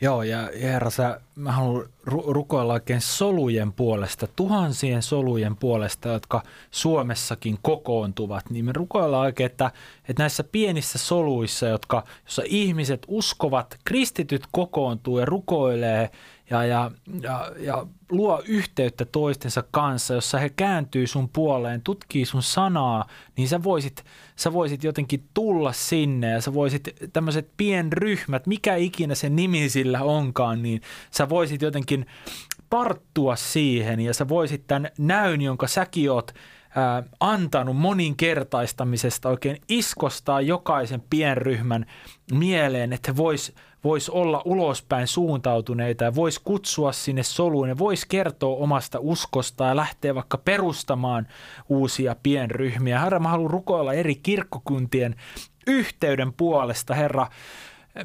[0.00, 6.42] Joo, ja Herra, sä, mä haluan ru- rukoilla oikein solujen puolesta, tuhansien solujen puolesta, jotka
[6.70, 9.70] Suomessakin kokoontuvat, niin me rukoillaan oikein, että,
[10.08, 16.10] että näissä pienissä soluissa, jotka, jossa ihmiset uskovat, kristityt kokoontuu ja rukoilee
[16.50, 16.90] ja, ja,
[17.22, 23.48] ja, ja luo yhteyttä toistensa kanssa, jossa he kääntyy sun puoleen, tutkii sun sanaa, niin
[23.48, 24.04] sä voisit,
[24.36, 30.02] sä voisit jotenkin tulla sinne ja sä voisit tämmöiset pienryhmät, mikä ikinä se nimi sillä
[30.02, 30.80] onkaan, niin
[31.10, 32.06] sä voisit jotenkin
[32.70, 36.34] parttua siihen ja sä voisit tämän näyn, jonka säkin oot
[36.76, 41.86] ää, antanut moninkertaistamisesta oikein iskostaa jokaisen pienryhmän
[42.32, 43.54] mieleen, että he vois
[43.84, 49.76] vois olla ulospäin suuntautuneita ja vois kutsua sinne soluun ja vois kertoa omasta uskosta ja
[49.76, 51.28] lähteä vaikka perustamaan
[51.68, 53.00] uusia pienryhmiä.
[53.00, 55.16] Herra, mä haluan rukoilla eri kirkkokuntien
[55.66, 57.26] yhteyden puolesta, Herra,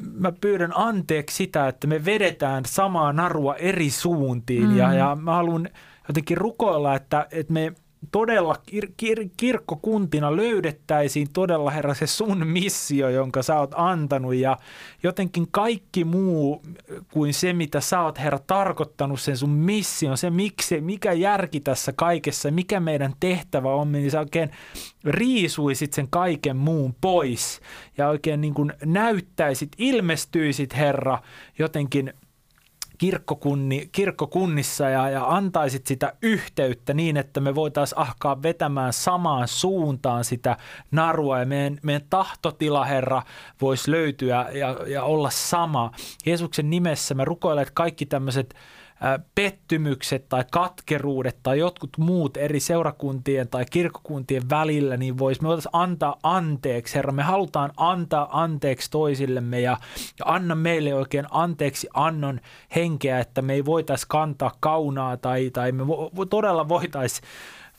[0.00, 4.76] mä pyydän anteeksi sitä, että me vedetään samaa narua eri suuntiin mm.
[4.76, 5.68] ja, ja mä haluan
[6.08, 7.72] jotenkin rukoilla, että, että me
[8.12, 14.56] todella kir- kir- kirkkokuntina löydettäisiin todella, Herra, se sun missio, jonka sä oot antanut ja
[15.02, 16.62] jotenkin kaikki muu
[17.12, 21.92] kuin se, mitä sä oot, Herra, tarkoittanut sen sun mission, se miksi, mikä järki tässä
[21.96, 24.50] kaikessa, mikä meidän tehtävä on, niin sä oikein
[25.04, 27.60] riisuisit sen kaiken muun pois
[27.98, 31.18] ja oikein niin kuin näyttäisit, ilmestyisit, Herra,
[31.58, 32.12] jotenkin
[32.98, 40.24] kirkkokunni, kirkkokunnissa ja, ja antaisit sitä yhteyttä niin, että me voitaisiin ahkaa vetämään samaan suuntaan
[40.24, 40.56] sitä
[40.90, 43.22] narua ja meidän, meidän tahtotila, Herra,
[43.60, 45.90] voisi löytyä ja, ja olla sama.
[46.26, 48.54] Jeesuksen nimessä me rukoilemme, että kaikki tämmöiset
[49.34, 55.70] pettymykset tai katkeruudet tai jotkut muut eri seurakuntien tai kirkkokuntien välillä, niin vois, me voitaisiin
[55.72, 56.94] antaa anteeksi.
[56.94, 59.76] Herra, me halutaan antaa anteeksi toisillemme ja,
[60.18, 62.40] ja anna meille oikein anteeksi annon
[62.74, 67.28] henkeä, että me ei voitaisiin kantaa kaunaa tai, tai me vo, todella voitaisiin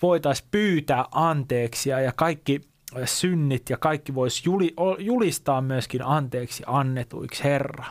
[0.02, 2.62] voitais pyytää anteeksi ja kaikki
[3.06, 4.44] synnit ja kaikki voisi
[5.00, 7.86] julistaa myöskin anteeksi annetuiksi, Herra.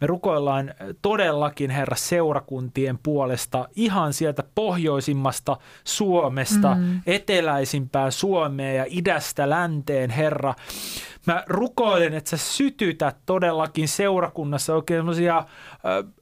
[0.00, 7.00] Me rukoillaan todellakin, Herra, seurakuntien puolesta ihan sieltä pohjoisimmasta Suomesta, mm.
[7.06, 10.54] eteläisimpään Suomeen ja idästä länteen, Herra.
[11.26, 15.44] Mä rukoilen, että sä sytytät todellakin seurakunnassa oikein sellaisia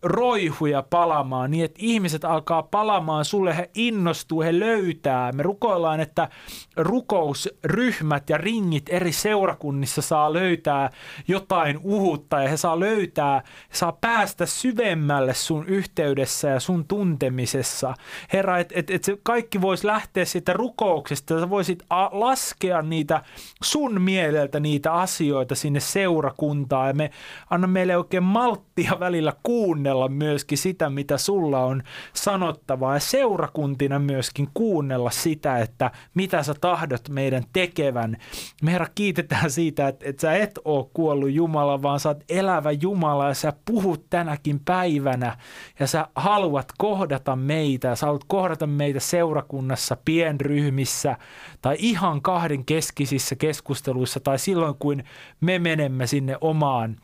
[0.03, 5.33] roihuja palamaan niin, että ihmiset alkaa palamaan sulle, he innostuu, he löytää.
[5.33, 6.29] Me rukoillaan, että
[6.77, 10.91] rukousryhmät ja ringit eri seurakunnissa saa löytää
[11.29, 17.95] jotain uutta ja he saa löytää, he saa päästä syvemmälle sun yhteydessä ja sun tuntemisessa.
[18.33, 23.23] Herra, että et, et se kaikki voisi lähteä siitä rukouksesta, sä voisit laskea niitä
[23.63, 27.11] sun mieleltä niitä asioita sinne seurakuntaan ja me
[27.51, 32.95] anna meille oikein malttia välillä ku kuunnella myöskin sitä, mitä sulla on sanottavaa.
[32.95, 38.17] Ja seurakuntina myöskin kuunnella sitä, että mitä sä tahdot meidän tekevän.
[38.63, 42.71] Me Herra kiitetään siitä, että, että sä et ole kuollut Jumala, vaan sä oot elävä
[42.71, 45.37] Jumala ja sä puhut tänäkin päivänä.
[45.81, 51.17] Ja sä haluat kohdata meitä, sä haluat kohdata meitä seurakunnassa, pienryhmissä
[51.63, 55.03] tai ihan kahden keskisissä keskusteluissa tai silloin, kun
[55.41, 56.97] me menemme sinne omaan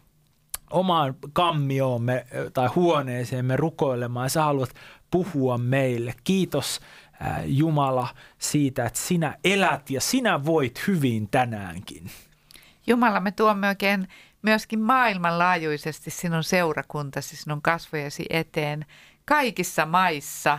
[0.70, 4.74] omaan kammioomme tai huoneeseemme rukoilemaan ja sä haluat
[5.10, 6.14] puhua meille.
[6.24, 6.80] Kiitos
[7.44, 12.10] Jumala siitä, että sinä elät ja sinä voit hyvin tänäänkin.
[12.86, 14.08] Jumala, me tuomme oikein
[14.42, 18.86] myöskin maailmanlaajuisesti sinun seurakuntasi, sinun kasvojesi eteen
[19.24, 20.58] kaikissa maissa.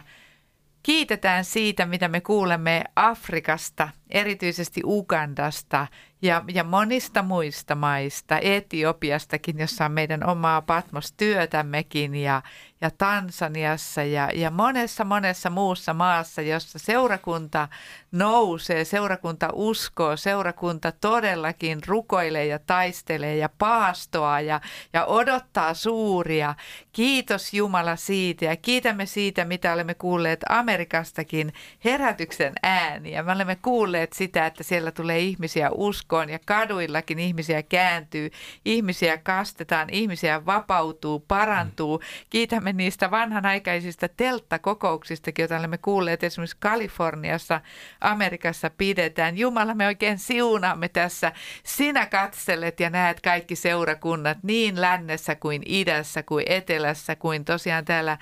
[0.83, 5.87] Kiitetään siitä, mitä me kuulemme Afrikasta, erityisesti Ugandasta
[6.21, 12.41] ja, ja monista muista maista, Etiopiastakin, jossa on meidän omaa Patmos-työtämmekin ja,
[12.81, 17.67] ja Tansaniassa ja, ja monessa monessa muussa maassa, jossa seurakunta
[18.11, 24.61] nousee, seurakunta uskoo, seurakunta todellakin rukoilee ja taistelee ja paastoa ja,
[24.93, 26.55] ja odottaa suuria.
[26.91, 31.53] Kiitos Jumala siitä ja kiitämme siitä, mitä olemme kuulleet Amerikastakin,
[31.85, 33.23] herätyksen ääniä.
[33.23, 38.29] Me olemme kuulleet sitä, että siellä tulee ihmisiä uskoon ja kaduillakin ihmisiä kääntyy,
[38.65, 42.01] ihmisiä kastetaan, ihmisiä vapautuu, parantuu.
[42.29, 47.61] Kiitämme niistä vanhanaikaisista telttakokouksistakin, joita olemme kuulleet esimerkiksi Kaliforniassa,
[48.01, 49.37] Amerikassa pidetään.
[49.37, 51.31] Jumala, me oikein siunaamme tässä.
[51.63, 58.17] Sinä katselet ja näet kaikki seurakunnat niin lännessä kuin idässä kuin etelässä kuin tosiaan täällä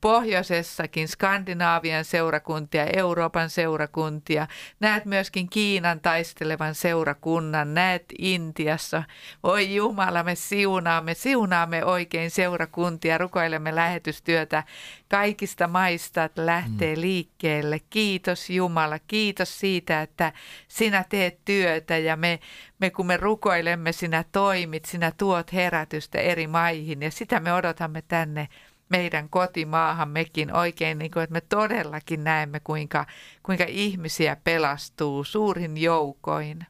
[0.00, 4.46] pohjoisessakin Skandinaavian seurakuntia, Euroopan seurakuntia.
[4.80, 9.02] Näet myöskin Kiinan taistelevan seurakunnan, näet Intiassa.
[9.42, 14.64] Oi Jumala, me siunaamme, siunaamme oikein seurakuntia, rukoilemme lähetystyötä
[15.08, 17.00] kaikista maista, että lähtee mm.
[17.00, 17.80] liikkeelle.
[17.90, 20.32] Kiitos Jumala, kiitos siitä, että
[20.68, 22.40] sinä teet työtä ja me,
[22.78, 28.02] me kun me rukoilemme, sinä toimit, sinä tuot herätystä eri maihin ja sitä me odotamme
[28.02, 28.48] tänne
[28.90, 33.06] meidän kotimaahammekin oikein, niin kuin, että me todellakin näemme, kuinka,
[33.42, 36.66] kuinka ihmisiä pelastuu suurin joukoin.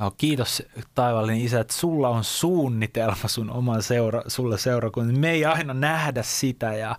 [0.00, 0.62] Joo, kiitos
[0.94, 5.18] taivallinen isä, että sulla on suunnitelma sun oman seura, sulle seurakunnan.
[5.18, 6.96] Me ei aina nähdä sitä ja,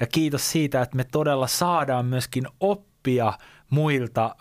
[0.00, 3.32] ja kiitos siitä, että me todella saadaan myöskin oppia
[3.72, 4.36] muilta,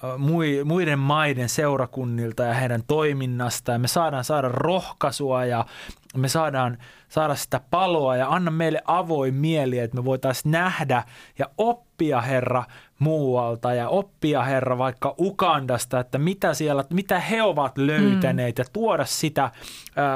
[0.65, 5.65] muiden maiden seurakunnilta ja heidän toiminnasta ja me saadaan saada rohkaisua ja
[6.17, 6.77] me saadaan
[7.09, 11.03] saada sitä paloa ja anna meille avoin mieli, että me voitaisiin nähdä
[11.39, 12.63] ja oppia Herra
[13.01, 18.61] muualta ja oppia Herra vaikka Ukandasta, että mitä siellä, mitä he ovat löytäneet mm.
[18.61, 19.51] ja tuoda sitä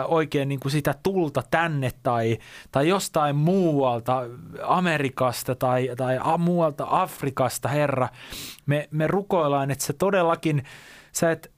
[0.08, 2.38] oikein niin kuin sitä tulta tänne tai,
[2.71, 4.21] tai jostain muualta
[4.63, 8.10] Amerikasta tai, tai a, muualta Afrikasta Herra.
[8.65, 10.63] Me, me rukoillaan, että se todellakin,
[11.12, 11.52] sä et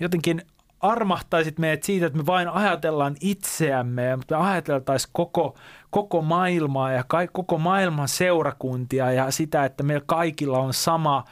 [0.00, 0.42] jotenkin
[0.80, 5.56] armahtaisit meidät siitä, että me vain ajatellaan itseämme ja me ajateltaisiin koko,
[5.90, 11.24] koko maailmaa ja ka- koko maailman seurakuntia ja sitä, että meillä kaikilla on sama,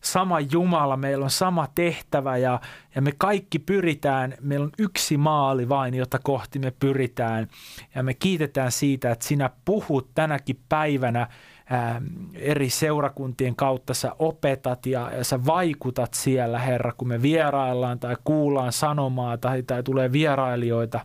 [0.00, 2.60] sama Jumala, meillä on sama tehtävä ja,
[2.94, 7.48] ja me kaikki pyritään, meillä on yksi maali vain, jota kohti me pyritään.
[7.94, 11.28] Ja me kiitetään siitä, että sinä puhut tänäkin päivänä
[11.70, 12.02] ää,
[12.34, 13.94] eri seurakuntien kautta.
[13.94, 19.62] Sä opetat ja, ja sä vaikutat siellä, Herra, kun me vieraillaan tai kuullaan sanomaa tai,
[19.62, 21.00] tai tulee vierailijoita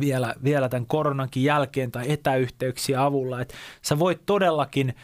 [0.00, 4.94] vielä, vielä tämän koronankin jälkeen tai etäyhteyksiä avulla, että sä voit todellakin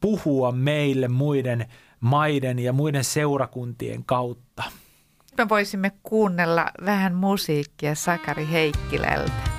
[0.00, 1.66] puhua meille muiden
[2.00, 4.62] maiden ja muiden seurakuntien kautta.
[5.38, 9.54] Me voisimme kuunnella vähän musiikkia Sakari Heikkilältä.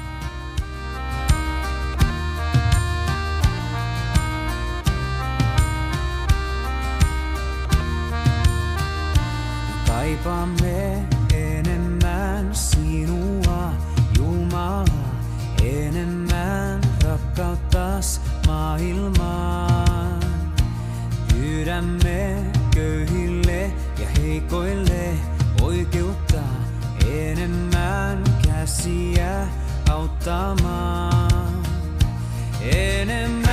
[10.05, 13.34] kaipaamme enemmän sinua,
[17.35, 20.19] rakkauttas maailmaan.
[21.33, 22.43] Pyydämme
[22.75, 25.13] köyhille ja heikoille
[25.61, 26.41] oikeutta,
[27.11, 29.47] enemmän käsiä
[29.89, 31.63] auttamaan.
[32.61, 33.44] Enemmän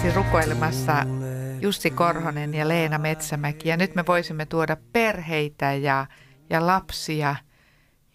[0.00, 1.06] kanssasi rukoilemassa
[1.60, 3.68] Jussi Korhonen ja Leena Metsämäki.
[3.68, 6.06] Ja nyt me voisimme tuoda perheitä ja,
[6.50, 7.36] ja lapsia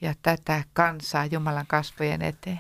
[0.02, 2.60] ja tätä kansaa Jumalan kasvojen eteen.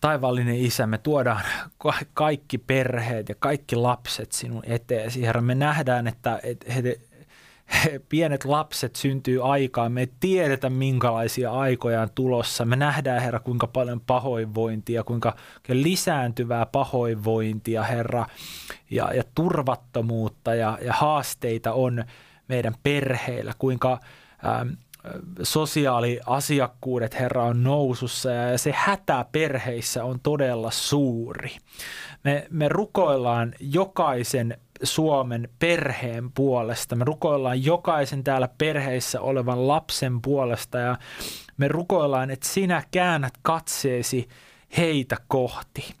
[0.00, 1.44] Taivaallinen isä, me tuodaan
[1.78, 5.22] ka- kaikki perheet ja kaikki lapset sinun eteesi.
[5.22, 7.00] Herra, me nähdään, että et he, he,
[8.08, 9.92] pienet lapset syntyy aikaan.
[9.92, 12.64] Me ei tiedetä, minkälaisia aikoja on tulossa.
[12.64, 15.36] Me nähdään, Herra, kuinka paljon pahoinvointia, kuinka
[15.68, 18.26] lisääntyvää pahoinvointia, Herra,
[18.90, 22.04] ja, ja turvattomuutta ja, ja haasteita on
[22.48, 24.00] meidän perheillä, kuinka
[24.46, 24.68] ähm,
[25.42, 31.56] sosiaaliasiakkuudet, Herra, on nousussa ja se hätä perheissä on todella suuri.
[32.24, 36.96] Me, me rukoillaan jokaisen Suomen perheen puolesta.
[36.96, 40.96] Me rukoillaan jokaisen täällä perheissä olevan lapsen puolesta ja
[41.56, 44.28] me rukoillaan, että sinä käännät katseesi
[44.76, 45.94] heitä kohti.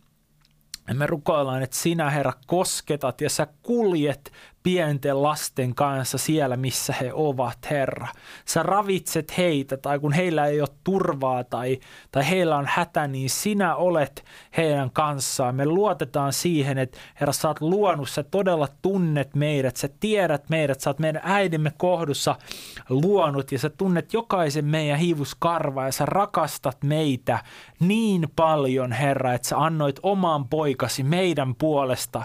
[0.88, 6.94] Ja me rukoillaan, että sinä, Herra, kosketat ja sä kuljet pienten lasten kanssa siellä, missä
[7.00, 8.08] he ovat, Herra.
[8.44, 11.78] Sä ravitset heitä, tai kun heillä ei ole turvaa tai,
[12.12, 14.24] tai heillä on hätä, niin sinä olet
[14.56, 15.54] heidän kanssaan.
[15.54, 20.80] Me luotetaan siihen, että Herra, sä oot luonut, sä todella tunnet meidät, sä tiedät meidät,
[20.80, 22.36] sä oot meidän äidimme kohdussa
[22.88, 27.38] luonut ja sä tunnet jokaisen meidän hiivuskarvaa ja sä rakastat meitä
[27.80, 32.22] niin paljon, Herra, että sä annoit oman poikasi meidän puolesta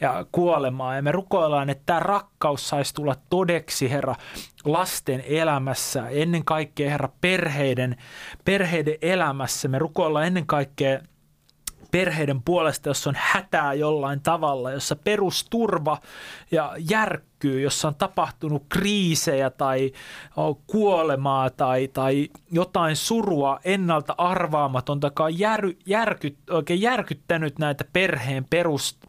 [0.00, 0.96] ja kuolemaan.
[0.96, 4.14] Ja me rukoillaan, että tämä rakkaus saisi tulla todeksi, Herra,
[4.64, 7.96] lasten elämässä, ennen kaikkea, Herra, perheiden,
[8.44, 9.68] perheiden elämässä.
[9.68, 11.00] Me rukoillaan ennen kaikkea
[11.90, 15.98] perheiden puolesta, jos on hätää jollain tavalla, jossa perusturva
[16.50, 16.72] ja
[17.44, 19.92] järkkyy, jossa on tapahtunut kriisejä tai
[20.66, 28.46] kuolemaa tai, tai jotain surua ennalta arvaamatonta, joka on jär, järky, oikein järkyttänyt näitä perheen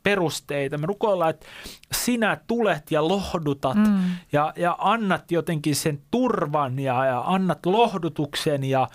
[0.03, 0.77] perusteita.
[0.77, 1.45] Me rukoillaan, että
[1.91, 4.11] sinä tulet ja lohdutat mm.
[4.31, 8.87] ja, ja annat jotenkin sen turvan ja, ja annat lohdutuksen ja,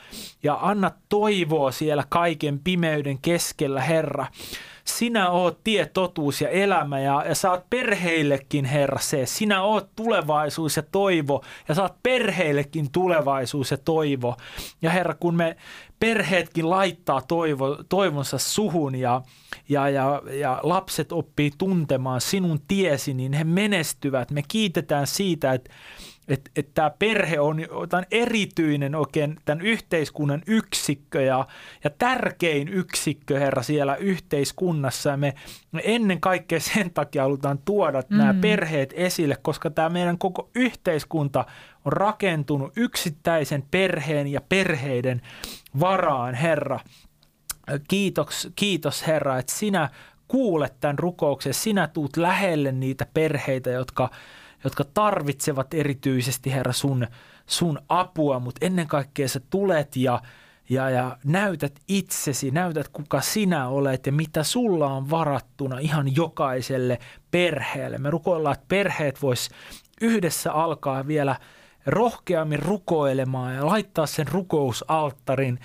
[0.43, 4.27] ja annat toivoa siellä kaiken pimeyden keskellä, Herra
[4.89, 9.27] sinä oot tie, totuus ja elämä ja, ja sä oot perheillekin, Herra, se.
[9.27, 14.37] Sinä oot tulevaisuus ja toivo ja sä oot perheillekin tulevaisuus ja toivo.
[14.83, 15.57] Ja Herra, kun me
[16.01, 19.23] perheetkin laittaa toivo, toivonsa suhun ja,
[19.69, 24.31] ja, ja, ja lapset oppii tuntemaan sinun tiesi, niin he menestyvät.
[24.31, 25.71] Me kiitetään siitä, että
[26.29, 31.47] että et tämä perhe on jotain erityinen oikein tämän yhteiskunnan yksikkö ja,
[31.85, 35.11] ja tärkein yksikkö, Herra, siellä yhteiskunnassa.
[35.11, 35.35] Ja me,
[35.73, 38.17] me ennen kaikkea sen takia halutaan tuoda mm.
[38.19, 41.45] nämä perheet esille, koska tämä meidän koko yhteiskunta
[41.85, 45.23] on rakentunut yksittäisen perheen ja perheiden
[45.81, 46.81] varaan, Herra.
[47.89, 49.89] Kiitos, kiitos Herra, että sinä
[50.29, 54.11] kuulet tämän rukouksen, sinä tuut lähelle niitä perheitä, jotka–
[54.67, 57.07] jotka tarvitsevat erityisesti, Herra, sun,
[57.47, 60.23] sun apua, mutta ennen kaikkea sä tulet ja,
[60.69, 66.99] ja, ja näytät itsesi, näytät kuka sinä olet ja mitä sulla on varattuna ihan jokaiselle
[67.31, 67.99] perheelle.
[67.99, 69.51] Me rukoillaan, että perheet vois
[70.01, 71.37] yhdessä alkaa vielä–
[71.87, 75.59] rohkeammin rukoilemaan ja laittaa sen rukousalttarin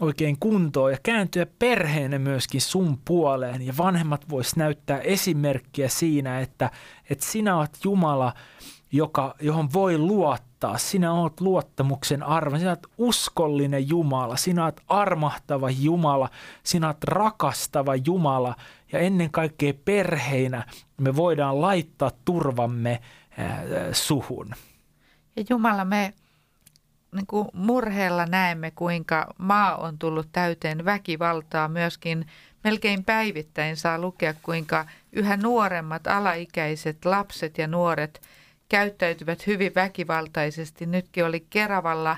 [0.00, 3.66] oikein kuntoon ja kääntyä perheenä myöskin sun puoleen.
[3.66, 6.70] Ja vanhemmat vois näyttää esimerkkiä siinä, että,
[7.10, 8.34] että sinä olet Jumala,
[8.92, 10.78] joka, johon voi luottaa.
[10.78, 12.58] Sinä olet luottamuksen arvo.
[12.58, 14.36] Sinä olet uskollinen Jumala.
[14.36, 16.30] Sinä olet armahtava Jumala.
[16.62, 18.54] Sinä olet rakastava Jumala.
[18.92, 20.64] Ja ennen kaikkea perheinä
[21.00, 23.00] me voidaan laittaa turvamme
[23.92, 24.54] suhun.
[25.36, 26.14] Ja Jumala, me
[27.14, 31.68] niin kuin murheella näemme, kuinka maa on tullut täyteen väkivaltaa.
[31.68, 32.26] Myöskin
[32.64, 38.22] melkein päivittäin saa lukea, kuinka yhä nuoremmat alaikäiset lapset ja nuoret
[38.68, 40.86] käyttäytyvät hyvin väkivaltaisesti.
[40.86, 42.16] Nytkin oli Keravalla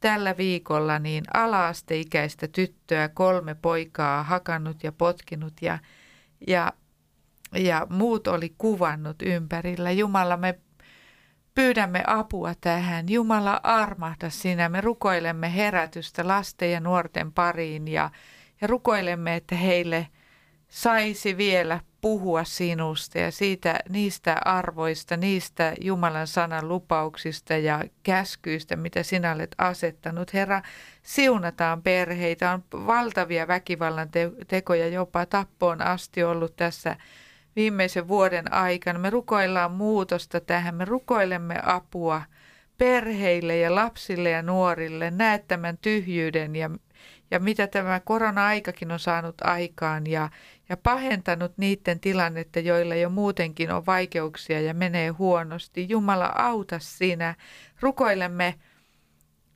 [0.00, 5.78] tällä viikolla niin alaasteikäistä tyttöä, kolme poikaa hakannut ja potkinut ja,
[6.46, 6.72] ja,
[7.54, 9.90] ja muut oli kuvannut ympärillä.
[9.90, 10.58] Jumala, me
[11.54, 13.08] pyydämme apua tähän.
[13.08, 14.68] Jumala armahda sinä.
[14.68, 18.10] Me rukoilemme herätystä lasten ja nuorten pariin ja,
[18.60, 20.06] ja rukoilemme, että heille
[20.68, 29.02] saisi vielä puhua sinusta ja siitä, niistä arvoista, niistä Jumalan sanan lupauksista ja käskyistä, mitä
[29.02, 30.32] sinä olet asettanut.
[30.32, 30.62] Herra,
[31.02, 32.52] siunataan perheitä.
[32.52, 36.96] On valtavia väkivallan te- tekoja, jopa tappoon asti ollut tässä
[37.56, 38.98] viimeisen vuoden aikana.
[38.98, 42.22] Me rukoillaan muutosta tähän, me rukoilemme apua
[42.78, 45.10] perheille ja lapsille ja nuorille.
[45.10, 46.70] Näet tämän tyhjyyden ja,
[47.30, 50.28] ja mitä tämä korona-aikakin on saanut aikaan ja,
[50.68, 55.86] ja pahentanut niiden tilannetta, joilla jo muutenkin on vaikeuksia ja menee huonosti.
[55.88, 57.34] Jumala, auta sinä.
[57.80, 58.54] Rukoilemme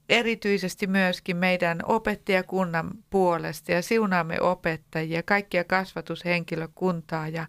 [0.09, 7.47] erityisesti myöskin meidän opettajakunnan puolesta ja siunaamme opettajia, kaikkia kasvatushenkilökuntaa ja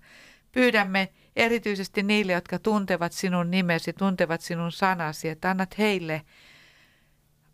[0.52, 6.22] pyydämme erityisesti niille, jotka tuntevat sinun nimesi, tuntevat sinun sanasi, että annat heille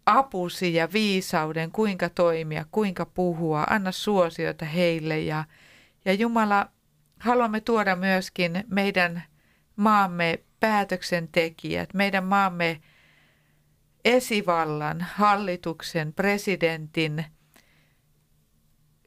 [0.08, 5.44] apusi ja viisauden, kuinka toimia, kuinka puhua, anna suosiota heille ja,
[6.06, 6.70] ja Jumala,
[7.20, 9.24] haluamme tuoda myöskin meidän
[9.76, 12.82] maamme päätöksentekijät, meidän maamme
[14.06, 17.26] esivallan, hallituksen, presidentin,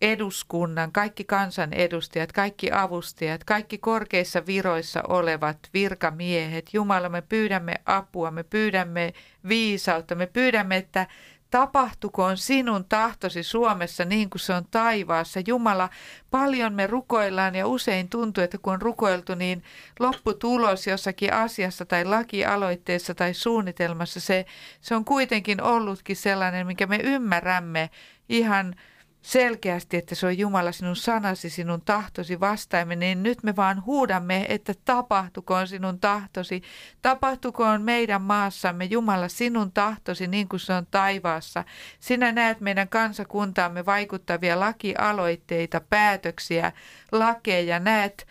[0.00, 6.74] eduskunnan, kaikki kansanedustajat, kaikki avustajat, kaikki korkeissa viroissa olevat virkamiehet.
[6.74, 9.12] Jumala, me pyydämme apua, me pyydämme
[9.48, 11.06] viisautta, me pyydämme, että
[11.50, 15.40] tapahtukoon sinun tahtosi Suomessa niin kuin se on taivaassa.
[15.46, 15.88] Jumala,
[16.30, 19.62] paljon me rukoillaan ja usein tuntuu, että kun on rukoiltu, niin
[19.98, 24.46] lopputulos jossakin asiassa tai lakialoitteessa tai suunnitelmassa, se,
[24.80, 27.90] se on kuitenkin ollutkin sellainen, minkä me ymmärrämme
[28.28, 28.74] ihan
[29.22, 34.46] selkeästi, että se on Jumala sinun sanasi, sinun tahtosi vastaimme, niin nyt me vaan huudamme,
[34.48, 36.62] että tapahtukoon sinun tahtosi,
[37.02, 41.64] tapahtukoon meidän maassamme Jumala sinun tahtosi niin kuin se on taivaassa.
[42.00, 46.72] Sinä näet meidän kansakuntaamme vaikuttavia lakialoitteita, päätöksiä,
[47.12, 48.26] lakeja, näet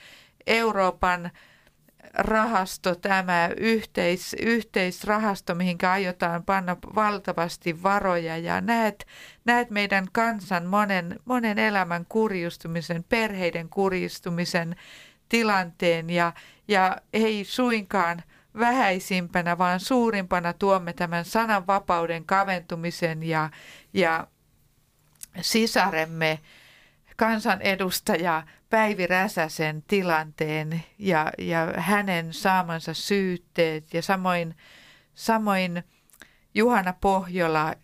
[0.47, 1.31] Euroopan
[2.13, 8.37] rahasto, tämä yhteis, yhteisrahasto, mihin aiotaan panna valtavasti varoja.
[8.37, 9.07] Ja näet,
[9.45, 14.75] näet meidän kansan monen, monen elämän kurjistumisen, perheiden kurjistumisen
[15.29, 16.09] tilanteen.
[16.09, 16.33] Ja,
[16.67, 18.23] ja ei suinkaan
[18.59, 23.49] vähäisimpänä, vaan suurimpana tuomme tämän sananvapauden kaventumisen ja,
[23.93, 24.27] ja
[25.41, 26.39] sisaremme
[27.19, 34.55] kansanedustaja Päivi Räsäsen tilanteen ja, ja hänen saamansa syytteet ja samoin,
[35.13, 35.83] samoin
[36.53, 37.75] Juhana Pohjola,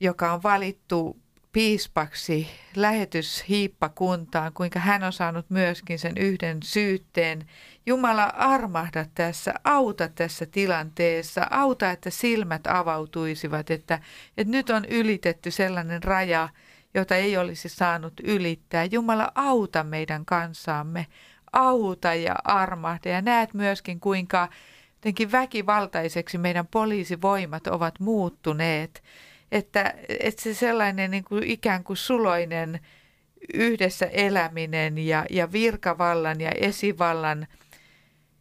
[0.00, 1.16] joka on valittu
[1.52, 7.46] piispaksi lähetyshiippakuntaan, kuinka hän on saanut myöskin sen yhden syytteen.
[7.86, 14.00] Jumala armahda tässä, auta tässä tilanteessa, auta, että silmät avautuisivat, että,
[14.36, 16.48] että nyt on ylitetty sellainen raja,
[16.94, 18.84] jota ei olisi saanut ylittää.
[18.84, 21.06] Jumala, auta meidän kansaamme,
[21.52, 23.08] auta ja armahda.
[23.08, 24.48] Ja näet myöskin, kuinka
[24.94, 29.02] jotenkin väkivaltaiseksi meidän poliisivoimat ovat muuttuneet.
[29.52, 32.80] Että, että se sellainen niin kuin ikään kuin suloinen
[33.54, 37.46] yhdessä eläminen ja, ja virkavallan ja esivallan–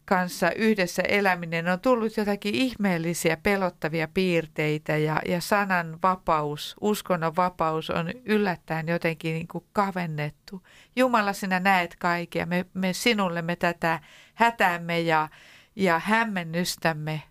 [0.05, 7.89] kanssa yhdessä eläminen on tullut jotakin ihmeellisiä, pelottavia piirteitä ja, ja sanan vapaus, uskonnon vapaus
[7.89, 10.63] on yllättäen jotenkin niin kuin kavennettu.
[10.95, 12.45] Jumala, sinä näet kaikkea.
[12.45, 13.99] Me, me sinulle me tätä
[14.33, 15.29] hätäämme ja,
[15.75, 17.21] ja hämmennystämme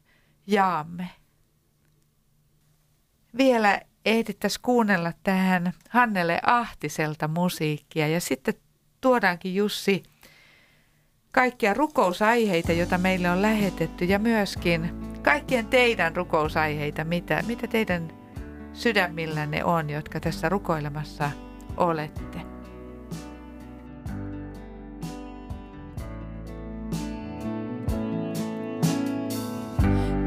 [0.46, 1.10] jaamme.
[3.36, 8.54] Vielä ehdittäisiin kuunnella tähän Hannele Ahtiselta musiikkia ja sitten
[9.00, 10.02] tuodaankin Jussi
[11.32, 14.90] kaikkia rukousaiheita, joita meille on lähetetty ja myöskin
[15.22, 18.08] kaikkien teidän rukousaiheita, mitä, mitä teidän
[18.72, 21.30] sydämillänne on, jotka tässä rukoilemassa
[21.76, 22.38] olette.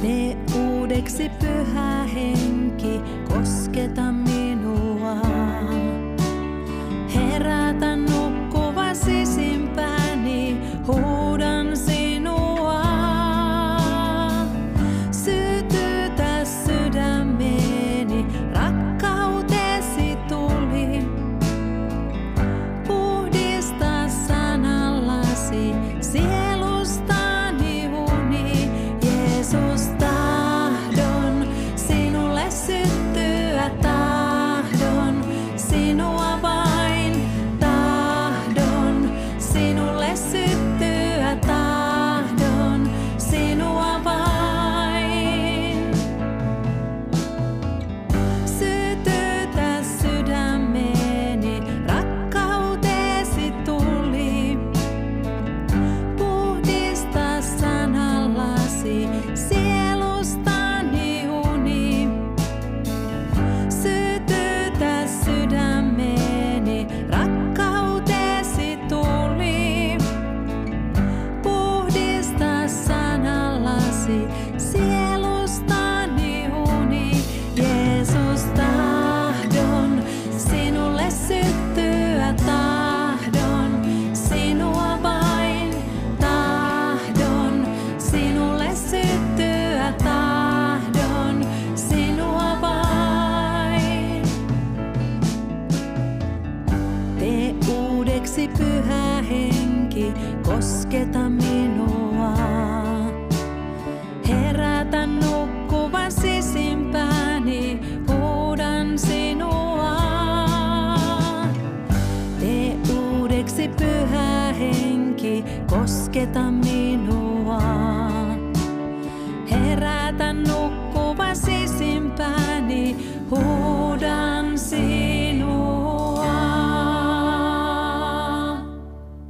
[0.01, 5.15] Tee uudeksi pyhä henki, kosketa minua.
[7.15, 8.93] Herätä nukkuva
[10.87, 11.14] Oh.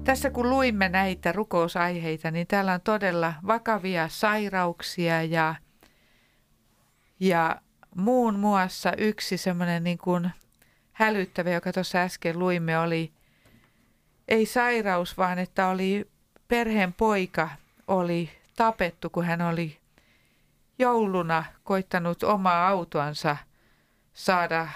[0.05, 5.55] Tässä kun luimme näitä rukousaiheita, niin täällä on todella vakavia sairauksia ja,
[7.19, 7.61] ja
[7.95, 10.31] muun muassa yksi semmoinen niin kuin
[10.91, 13.13] hälyttävä, joka tuossa äsken luimme, oli
[14.27, 16.11] ei sairaus, vaan että oli
[16.47, 17.49] perheen poika
[17.87, 19.77] oli tapettu, kun hän oli
[20.79, 23.37] jouluna koittanut omaa autoansa
[24.13, 24.67] saada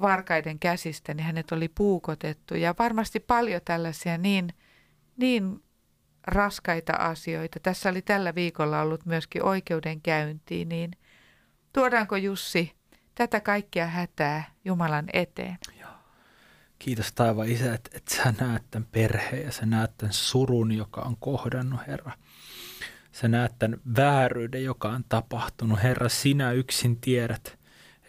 [0.00, 2.54] varkaiden käsistä, niin hänet oli puukotettu.
[2.54, 4.48] Ja varmasti paljon tällaisia niin,
[5.16, 5.62] niin
[6.26, 7.60] raskaita asioita.
[7.60, 10.90] Tässä oli tällä viikolla ollut myöskin oikeudenkäynti, niin
[11.72, 12.72] tuodaanko Jussi
[13.14, 15.58] tätä kaikkea hätää Jumalan eteen?
[16.78, 21.00] Kiitos taivaan isä, että, että sä näet tämän perheen ja sä näet tämän surun, joka
[21.00, 22.12] on kohdannut, Herra.
[23.12, 25.82] Sä näet tämän vääryyden, joka on tapahtunut.
[25.82, 27.58] Herra, sinä yksin tiedät,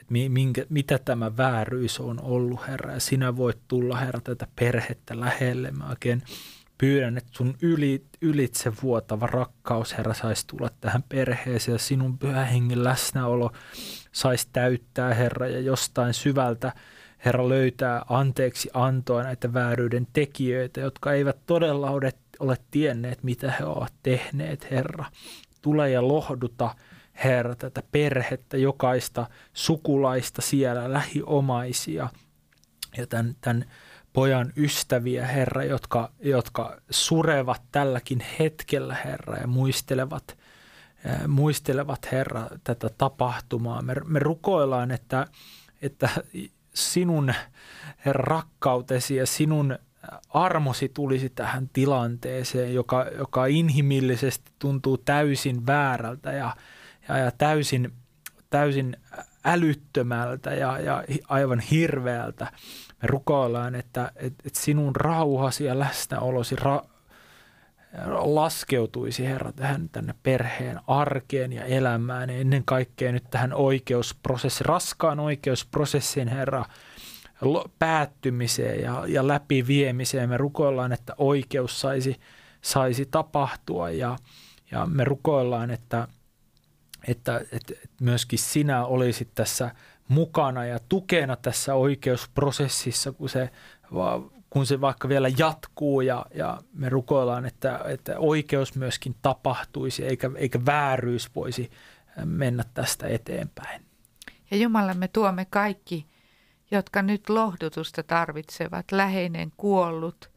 [0.10, 2.94] minkä, mitä tämä vääryys on ollut, Herra.
[2.94, 5.72] Ja sinä voit tulla, Herra, tätä perhettä lähelle.
[5.72, 6.22] Mä oikein
[6.78, 12.46] pyydän, että sun yli, ylitse vuotava rakkaus, Herra, saisi tulla tähän perheeseen ja sinun pyhä
[12.46, 13.52] hengen läsnäolo
[14.12, 16.74] saisi täyttää, Herra, ja jostain syvältä
[17.26, 23.66] Herra löytää anteeksi antoa näitä vääryyden tekijöitä, jotka eivät todella ole, ole tienneet, mitä he
[23.66, 25.06] ovat tehneet, Herra.
[25.62, 26.76] Tule ja lohduta,
[27.24, 32.10] Herra, tätä perhettä, jokaista sukulaista siellä, lähiomaisia
[32.98, 33.66] ja tämän, tämän
[34.14, 40.38] pojan ystäviä, Herra, jotka, jotka surevat tälläkin hetkellä, Herra, ja muistelevat,
[41.06, 43.82] ää, muistelevat, Herra, tätä tapahtumaa.
[43.82, 45.28] Me, me rukoillaan, että,
[45.82, 46.10] että
[46.74, 47.34] sinun
[48.06, 49.78] Herra, rakkautesi ja sinun
[50.30, 56.56] armosi tulisi tähän tilanteeseen, joka, joka inhimillisesti tuntuu täysin väärältä ja,
[57.08, 57.94] ja, täysin,
[58.50, 58.98] täysin
[59.46, 62.48] älyttömältä ja, ja aivan hirveältä.
[63.02, 66.84] Me rukoillaan, että, että, että sinun rauhasi ja läsnäolosi ra,
[68.16, 75.20] laskeutuisi, Herra, tähän tänne perheen arkeen ja elämään ja ennen kaikkea nyt tähän oikeusprosessi, raskaan
[75.20, 76.66] oikeusprosessin, Herra,
[77.80, 80.30] päättymiseen ja, ja läpiviemiseen.
[80.30, 82.20] Me rukoillaan, että oikeus saisi,
[82.62, 84.18] saisi tapahtua ja,
[84.72, 86.08] ja me rukoillaan, että,
[87.08, 89.72] että, että myöskin sinä olisit tässä
[90.08, 93.50] mukana ja tukena tässä oikeusprosessissa, kun se,
[94.50, 100.32] kun se vaikka vielä jatkuu ja, ja me rukoillaan, että, että oikeus myöskin tapahtuisi eikä,
[100.36, 101.72] eikä vääryys voisi
[102.26, 103.82] mennä tästä eteenpäin.
[104.52, 106.08] Ja Jumala, me tuomme kaikki,
[106.72, 110.32] jotka nyt lohdutusta tarvitsevat, läheinen kuollut,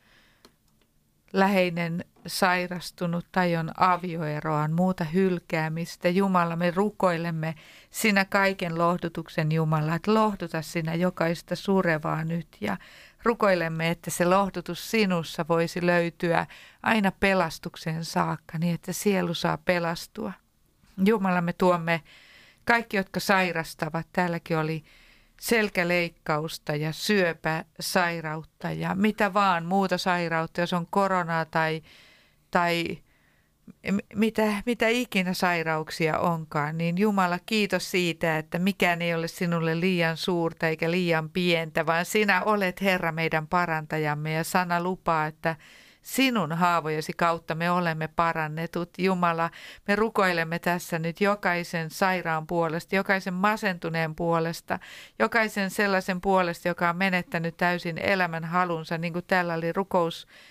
[1.32, 6.08] läheinen sairastunut tai on avioeroaan, muuta hylkäämistä.
[6.08, 7.54] Jumala, me rukoilemme
[7.90, 12.76] sinä kaiken lohdutuksen Jumala, että lohduta sinä jokaista surevaa nyt ja
[13.22, 16.46] rukoilemme, että se lohdutus sinussa voisi löytyä
[16.82, 20.32] aina pelastukseen saakka, niin että sielu saa pelastua.
[21.04, 22.02] Jumala, me tuomme
[22.64, 24.06] kaikki, jotka sairastavat.
[24.12, 24.84] Täälläkin oli
[25.40, 31.82] selkäleikkausta ja syöpäsairautta ja mitä vaan muuta sairautta, jos on koronaa tai,
[32.50, 32.98] tai
[34.14, 40.16] mitä, mitä ikinä sairauksia onkaan, niin Jumala kiitos siitä, että mikään ei ole sinulle liian
[40.16, 45.56] suurta eikä liian pientä, vaan sinä olet Herra meidän parantajamme ja sana lupaa, että
[46.02, 48.90] sinun haavojesi kautta me olemme parannetut.
[48.98, 49.50] Jumala,
[49.88, 54.78] me rukoilemme tässä nyt jokaisen sairaan puolesta, jokaisen masentuneen puolesta,
[55.18, 59.72] jokaisen sellaisen puolesta, joka on menettänyt täysin elämän halunsa, niin kuin täällä oli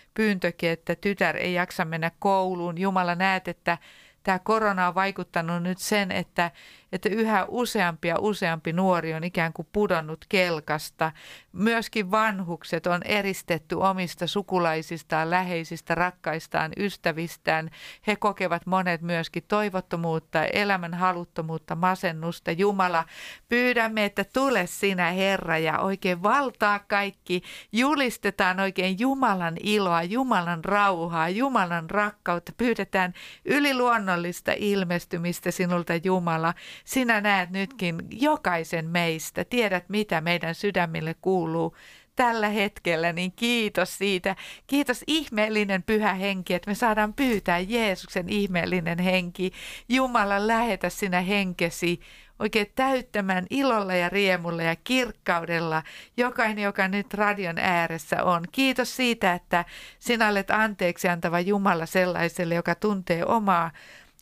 [0.10, 2.78] rukouspyyntökin, että tytär ei jaksa mennä kouluun.
[2.78, 3.78] Jumala, näet, että
[4.24, 6.52] tämä korona on vaikuttanut nyt sen, että,
[6.92, 11.12] että yhä useampi ja useampi nuori on ikään kuin pudonnut kelkasta.
[11.54, 17.70] Myöskin vanhukset on eristetty omista sukulaisistaan, läheisistä, rakkaistaan, ystävistään.
[18.08, 22.52] He kokevat monet myöskin toivottomuutta, elämän haluttomuutta, masennusta.
[22.52, 23.06] Jumala,
[23.50, 27.42] pyydämme, että tule sinä Herra ja oikein valtaa kaikki.
[27.72, 32.52] Julistetaan oikein Jumalan iloa, Jumalan rauhaa, Jumalan rakkautta.
[32.58, 33.14] Pyydetään
[33.46, 36.54] yliluonnollista ilmestymistä sinulta Jumala.
[36.86, 41.76] Sinä näet nytkin jokaisen meistä, tiedät mitä meidän sydämille kuuluu
[42.16, 44.36] tällä hetkellä, niin kiitos siitä.
[44.68, 49.52] Kiitos ihmeellinen pyhä henki, että me saadaan pyytää Jeesuksen ihmeellinen henki.
[49.90, 52.00] Jumala, lähetä sinä henkesi
[52.40, 55.84] oikein täyttämään ilolla ja riemulla ja kirkkaudella
[56.18, 58.44] jokainen, joka nyt radion ääressä on.
[58.52, 59.66] Kiitos siitä, että
[60.00, 63.72] sinä olet anteeksi antava Jumala sellaiselle, joka tuntee omaa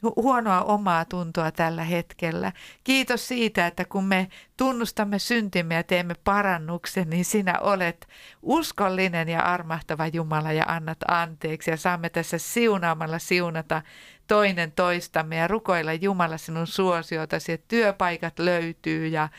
[0.03, 2.51] huonoa omaa tuntoa tällä hetkellä.
[2.83, 4.27] Kiitos siitä, että kun me
[4.57, 8.07] tunnustamme syntimme ja teemme parannuksen, niin sinä olet
[8.41, 11.71] uskollinen ja armahtava Jumala ja annat anteeksi.
[11.71, 13.81] Ja saamme tässä siunaamalla siunata
[14.27, 19.29] toinen toistamme ja rukoilla Jumala sinun suosiotasi, että työpaikat löytyy ja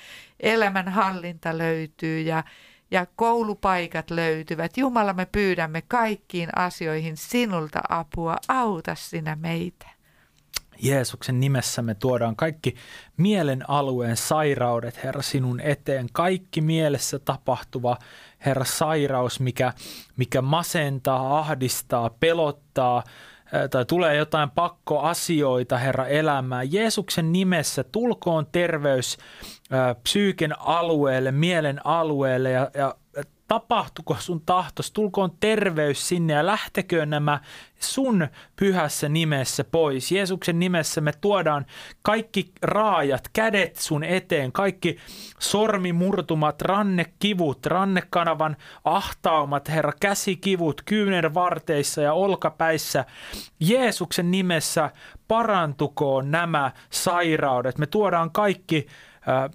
[0.41, 2.45] elämän hallinta löytyy ja
[2.91, 4.77] ja koulupaikat löytyvät.
[4.77, 8.37] Jumala, me pyydämme kaikkiin asioihin sinulta apua.
[8.49, 9.98] Auta sinä meitä.
[10.83, 12.75] Jeesuksen nimessä me tuodaan kaikki
[13.17, 16.07] mielen alueen sairaudet, Herra, sinun eteen.
[16.13, 17.97] Kaikki mielessä tapahtuva,
[18.47, 19.73] Herra, sairaus, mikä,
[20.17, 23.03] mikä masentaa, ahdistaa, pelottaa,
[23.71, 26.73] tai tulee jotain pakkoasioita, Herra, elämään.
[26.73, 29.19] Jeesuksen nimessä tulkoon terveys
[30.03, 32.95] psyyken alueelle, mielen alueelle ja, ja
[33.49, 37.41] tapahtuko sun tahtos, tulkoon terveys sinne ja lähteköön nämä
[37.81, 40.13] sun pyhässä nimessä pois.
[40.13, 41.67] Jeesuksen nimessä me tuodaan
[42.03, 44.97] kaikki raajat, kädet sun eteen, kaikki
[45.39, 53.05] sormimurtumat, rannekivut, rannekanavan ahtaumat, Herra, käsikivut, kyynärvarteissa ja olkapäissä.
[53.61, 54.91] Jeesuksen nimessä
[55.29, 57.79] parantukoon nämä sairaudet.
[57.79, 58.87] Me tuodaan kaikki
[59.29, 59.51] äh,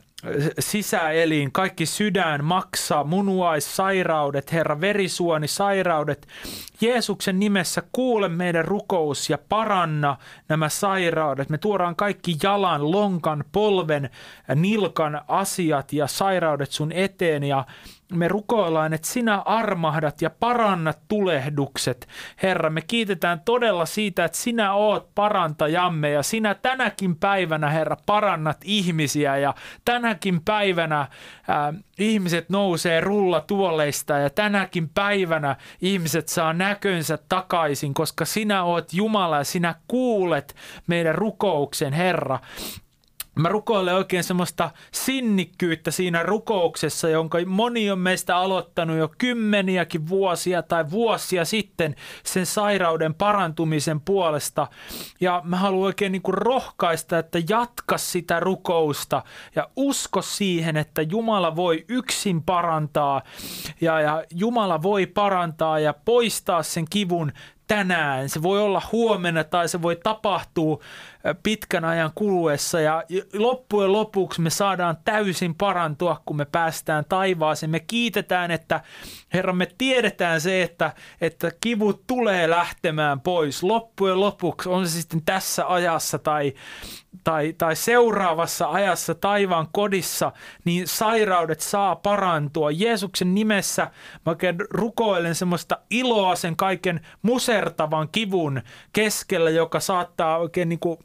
[0.60, 6.28] sisäelin, kaikki sydän, maksa, munuaissairaudet, Herra, verisuonisairaudet.
[6.82, 10.18] Jeesuksen nimessä kuule meidän rukous ja paranna
[10.50, 11.50] nämä sairaudet.
[11.50, 14.10] Me tuodaan kaikki jalan, lonkan, polven,
[14.56, 17.66] nilkan asiat ja sairaudet sun eteen ja
[18.14, 22.08] me rukoillaan, että sinä armahdat ja parannat tulehdukset.
[22.44, 28.58] Herra, me kiitetään todella siitä, että sinä oot parantajamme ja sinä tänäkin päivänä, Herra, parannat
[28.64, 29.54] ihmisiä ja
[29.86, 31.08] tänäkin päivänä
[31.48, 39.38] ää, ihmiset nousee rullatuoleista ja tänäkin päivänä ihmiset saa näkönsä takaisin, koska sinä oot Jumala
[39.38, 40.56] ja sinä kuulet
[40.88, 42.40] meidän rukouksen, Herra.
[43.36, 50.64] Mä rukoilen oikein semmoista sinnikkyyttä siinä rukouksessa, jonka moni on meistä aloittanut jo kymmeniäkin vuosia
[50.64, 54.68] tai vuosia sitten sen sairauden parantumisen puolesta.
[55.22, 59.24] Ja mä haluan oikein niin kuin rohkaista, että jatka sitä rukousta
[59.56, 63.22] ja usko siihen, että Jumala voi yksin parantaa.
[63.82, 67.32] Ja, ja Jumala voi parantaa ja poistaa sen kivun
[67.68, 70.80] tänään, se voi olla huomenna tai se voi tapahtua
[71.44, 73.04] pitkän ajan kuluessa ja
[73.34, 77.70] loppujen lopuksi me saadaan täysin parantua, kun me päästään taivaaseen.
[77.70, 78.82] Me kiitetään, että
[79.34, 83.64] Herra, me tiedetään se, että, että kivut tulee lähtemään pois.
[83.64, 86.54] Loppujen lopuksi on se sitten tässä ajassa tai,
[87.24, 90.32] tai, tai seuraavassa ajassa taivaan kodissa,
[90.66, 92.72] niin sairaudet saa parantua.
[92.72, 93.84] Jeesuksen nimessä
[94.26, 98.62] mä oikein rukoilen semmoista iloa sen kaiken musertavan kivun
[98.94, 101.00] keskellä, joka saattaa oikein niin kuin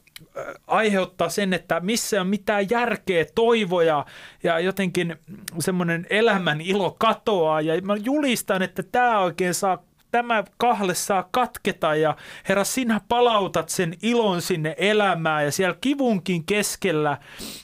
[0.67, 4.07] aiheuttaa sen, että missä on mitään järkeä, toivoja
[4.43, 5.17] ja jotenkin
[5.59, 7.61] semmoinen elämän ilo katoaa.
[7.61, 12.17] Ja mä julistan, että tämä oikein saa tämä kahle saa katketa ja
[12.49, 17.19] Herra, sinä palautat sen ilon sinne elämään ja siellä kivunkin keskellä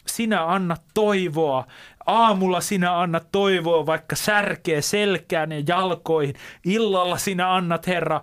[0.06, 1.66] sinä annat toivoa.
[2.06, 6.34] Aamulla sinä annat toivoa vaikka särkeä selkään ja jalkoihin.
[6.64, 8.20] Illalla sinä annat, Herra,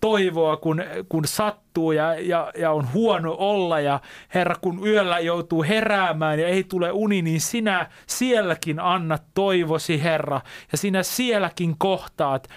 [0.00, 3.80] toivoa, kun, kun sattuu ja, ja, ja on huono olla.
[3.80, 4.00] Ja
[4.34, 10.40] Herra, kun yöllä joutuu heräämään ja ei tule uni, niin sinä sielläkin annat toivosi, Herra.
[10.72, 12.48] Ja sinä sielläkin kohtaat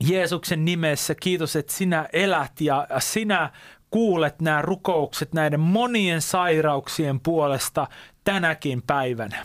[0.00, 1.14] Jeesuksen nimessä.
[1.14, 3.50] Kiitos, että sinä elät ja sinä
[3.90, 7.86] kuulet nämä rukoukset näiden monien sairauksien puolesta
[8.24, 9.44] tänäkin päivänä.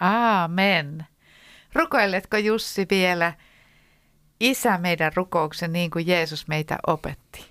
[0.00, 1.06] Aamen.
[1.72, 3.32] Rukoiletko Jussi vielä
[4.40, 7.50] Isä meidän rukouksen niin kuin Jeesus meitä opetti?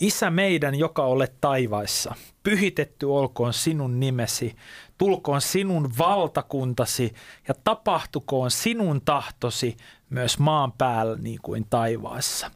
[0.00, 4.56] Isä meidän, joka olet taivaissa, pyhitetty olkoon sinun nimesi,
[4.98, 7.14] tulkoon sinun valtakuntasi
[7.48, 9.76] ja tapahtukoon sinun tahtosi
[10.10, 12.50] myös maan päällä niin kuin taivaassa.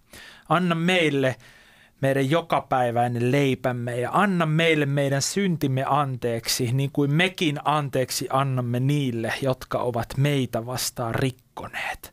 [0.48, 1.36] Anna meille
[2.00, 9.34] meidän jokapäiväinen leipämme ja anna meille meidän syntimme anteeksi, niin kuin mekin anteeksi annamme niille,
[9.42, 12.12] jotka ovat meitä vastaan rikkoneet.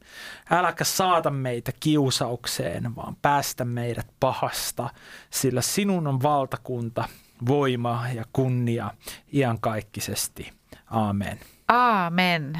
[0.51, 4.89] Äläkä saata meitä kiusaukseen, vaan päästä meidät pahasta,
[5.29, 7.03] sillä sinun on valtakunta,
[7.47, 8.91] voima ja kunnia
[9.33, 10.51] iankaikkisesti.
[10.85, 11.39] Amen.
[11.67, 12.53] Aamen.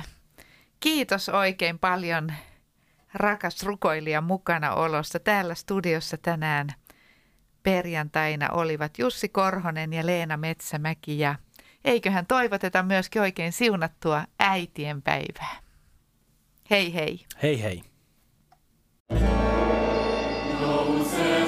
[0.80, 2.32] kiitos oikein paljon
[3.14, 5.20] rakas rukoilija mukana olosta.
[5.20, 6.68] Täällä studiossa tänään
[7.66, 11.36] perjantaina olivat Jussi Korhonen ja Leena Metsämäki ja
[11.86, 15.56] eiköhän toivoteta myöskin oikein siunattua äitien päivää.
[16.70, 17.26] Hei hei!
[17.44, 17.84] Hei hei.
[20.62, 21.46] Nouse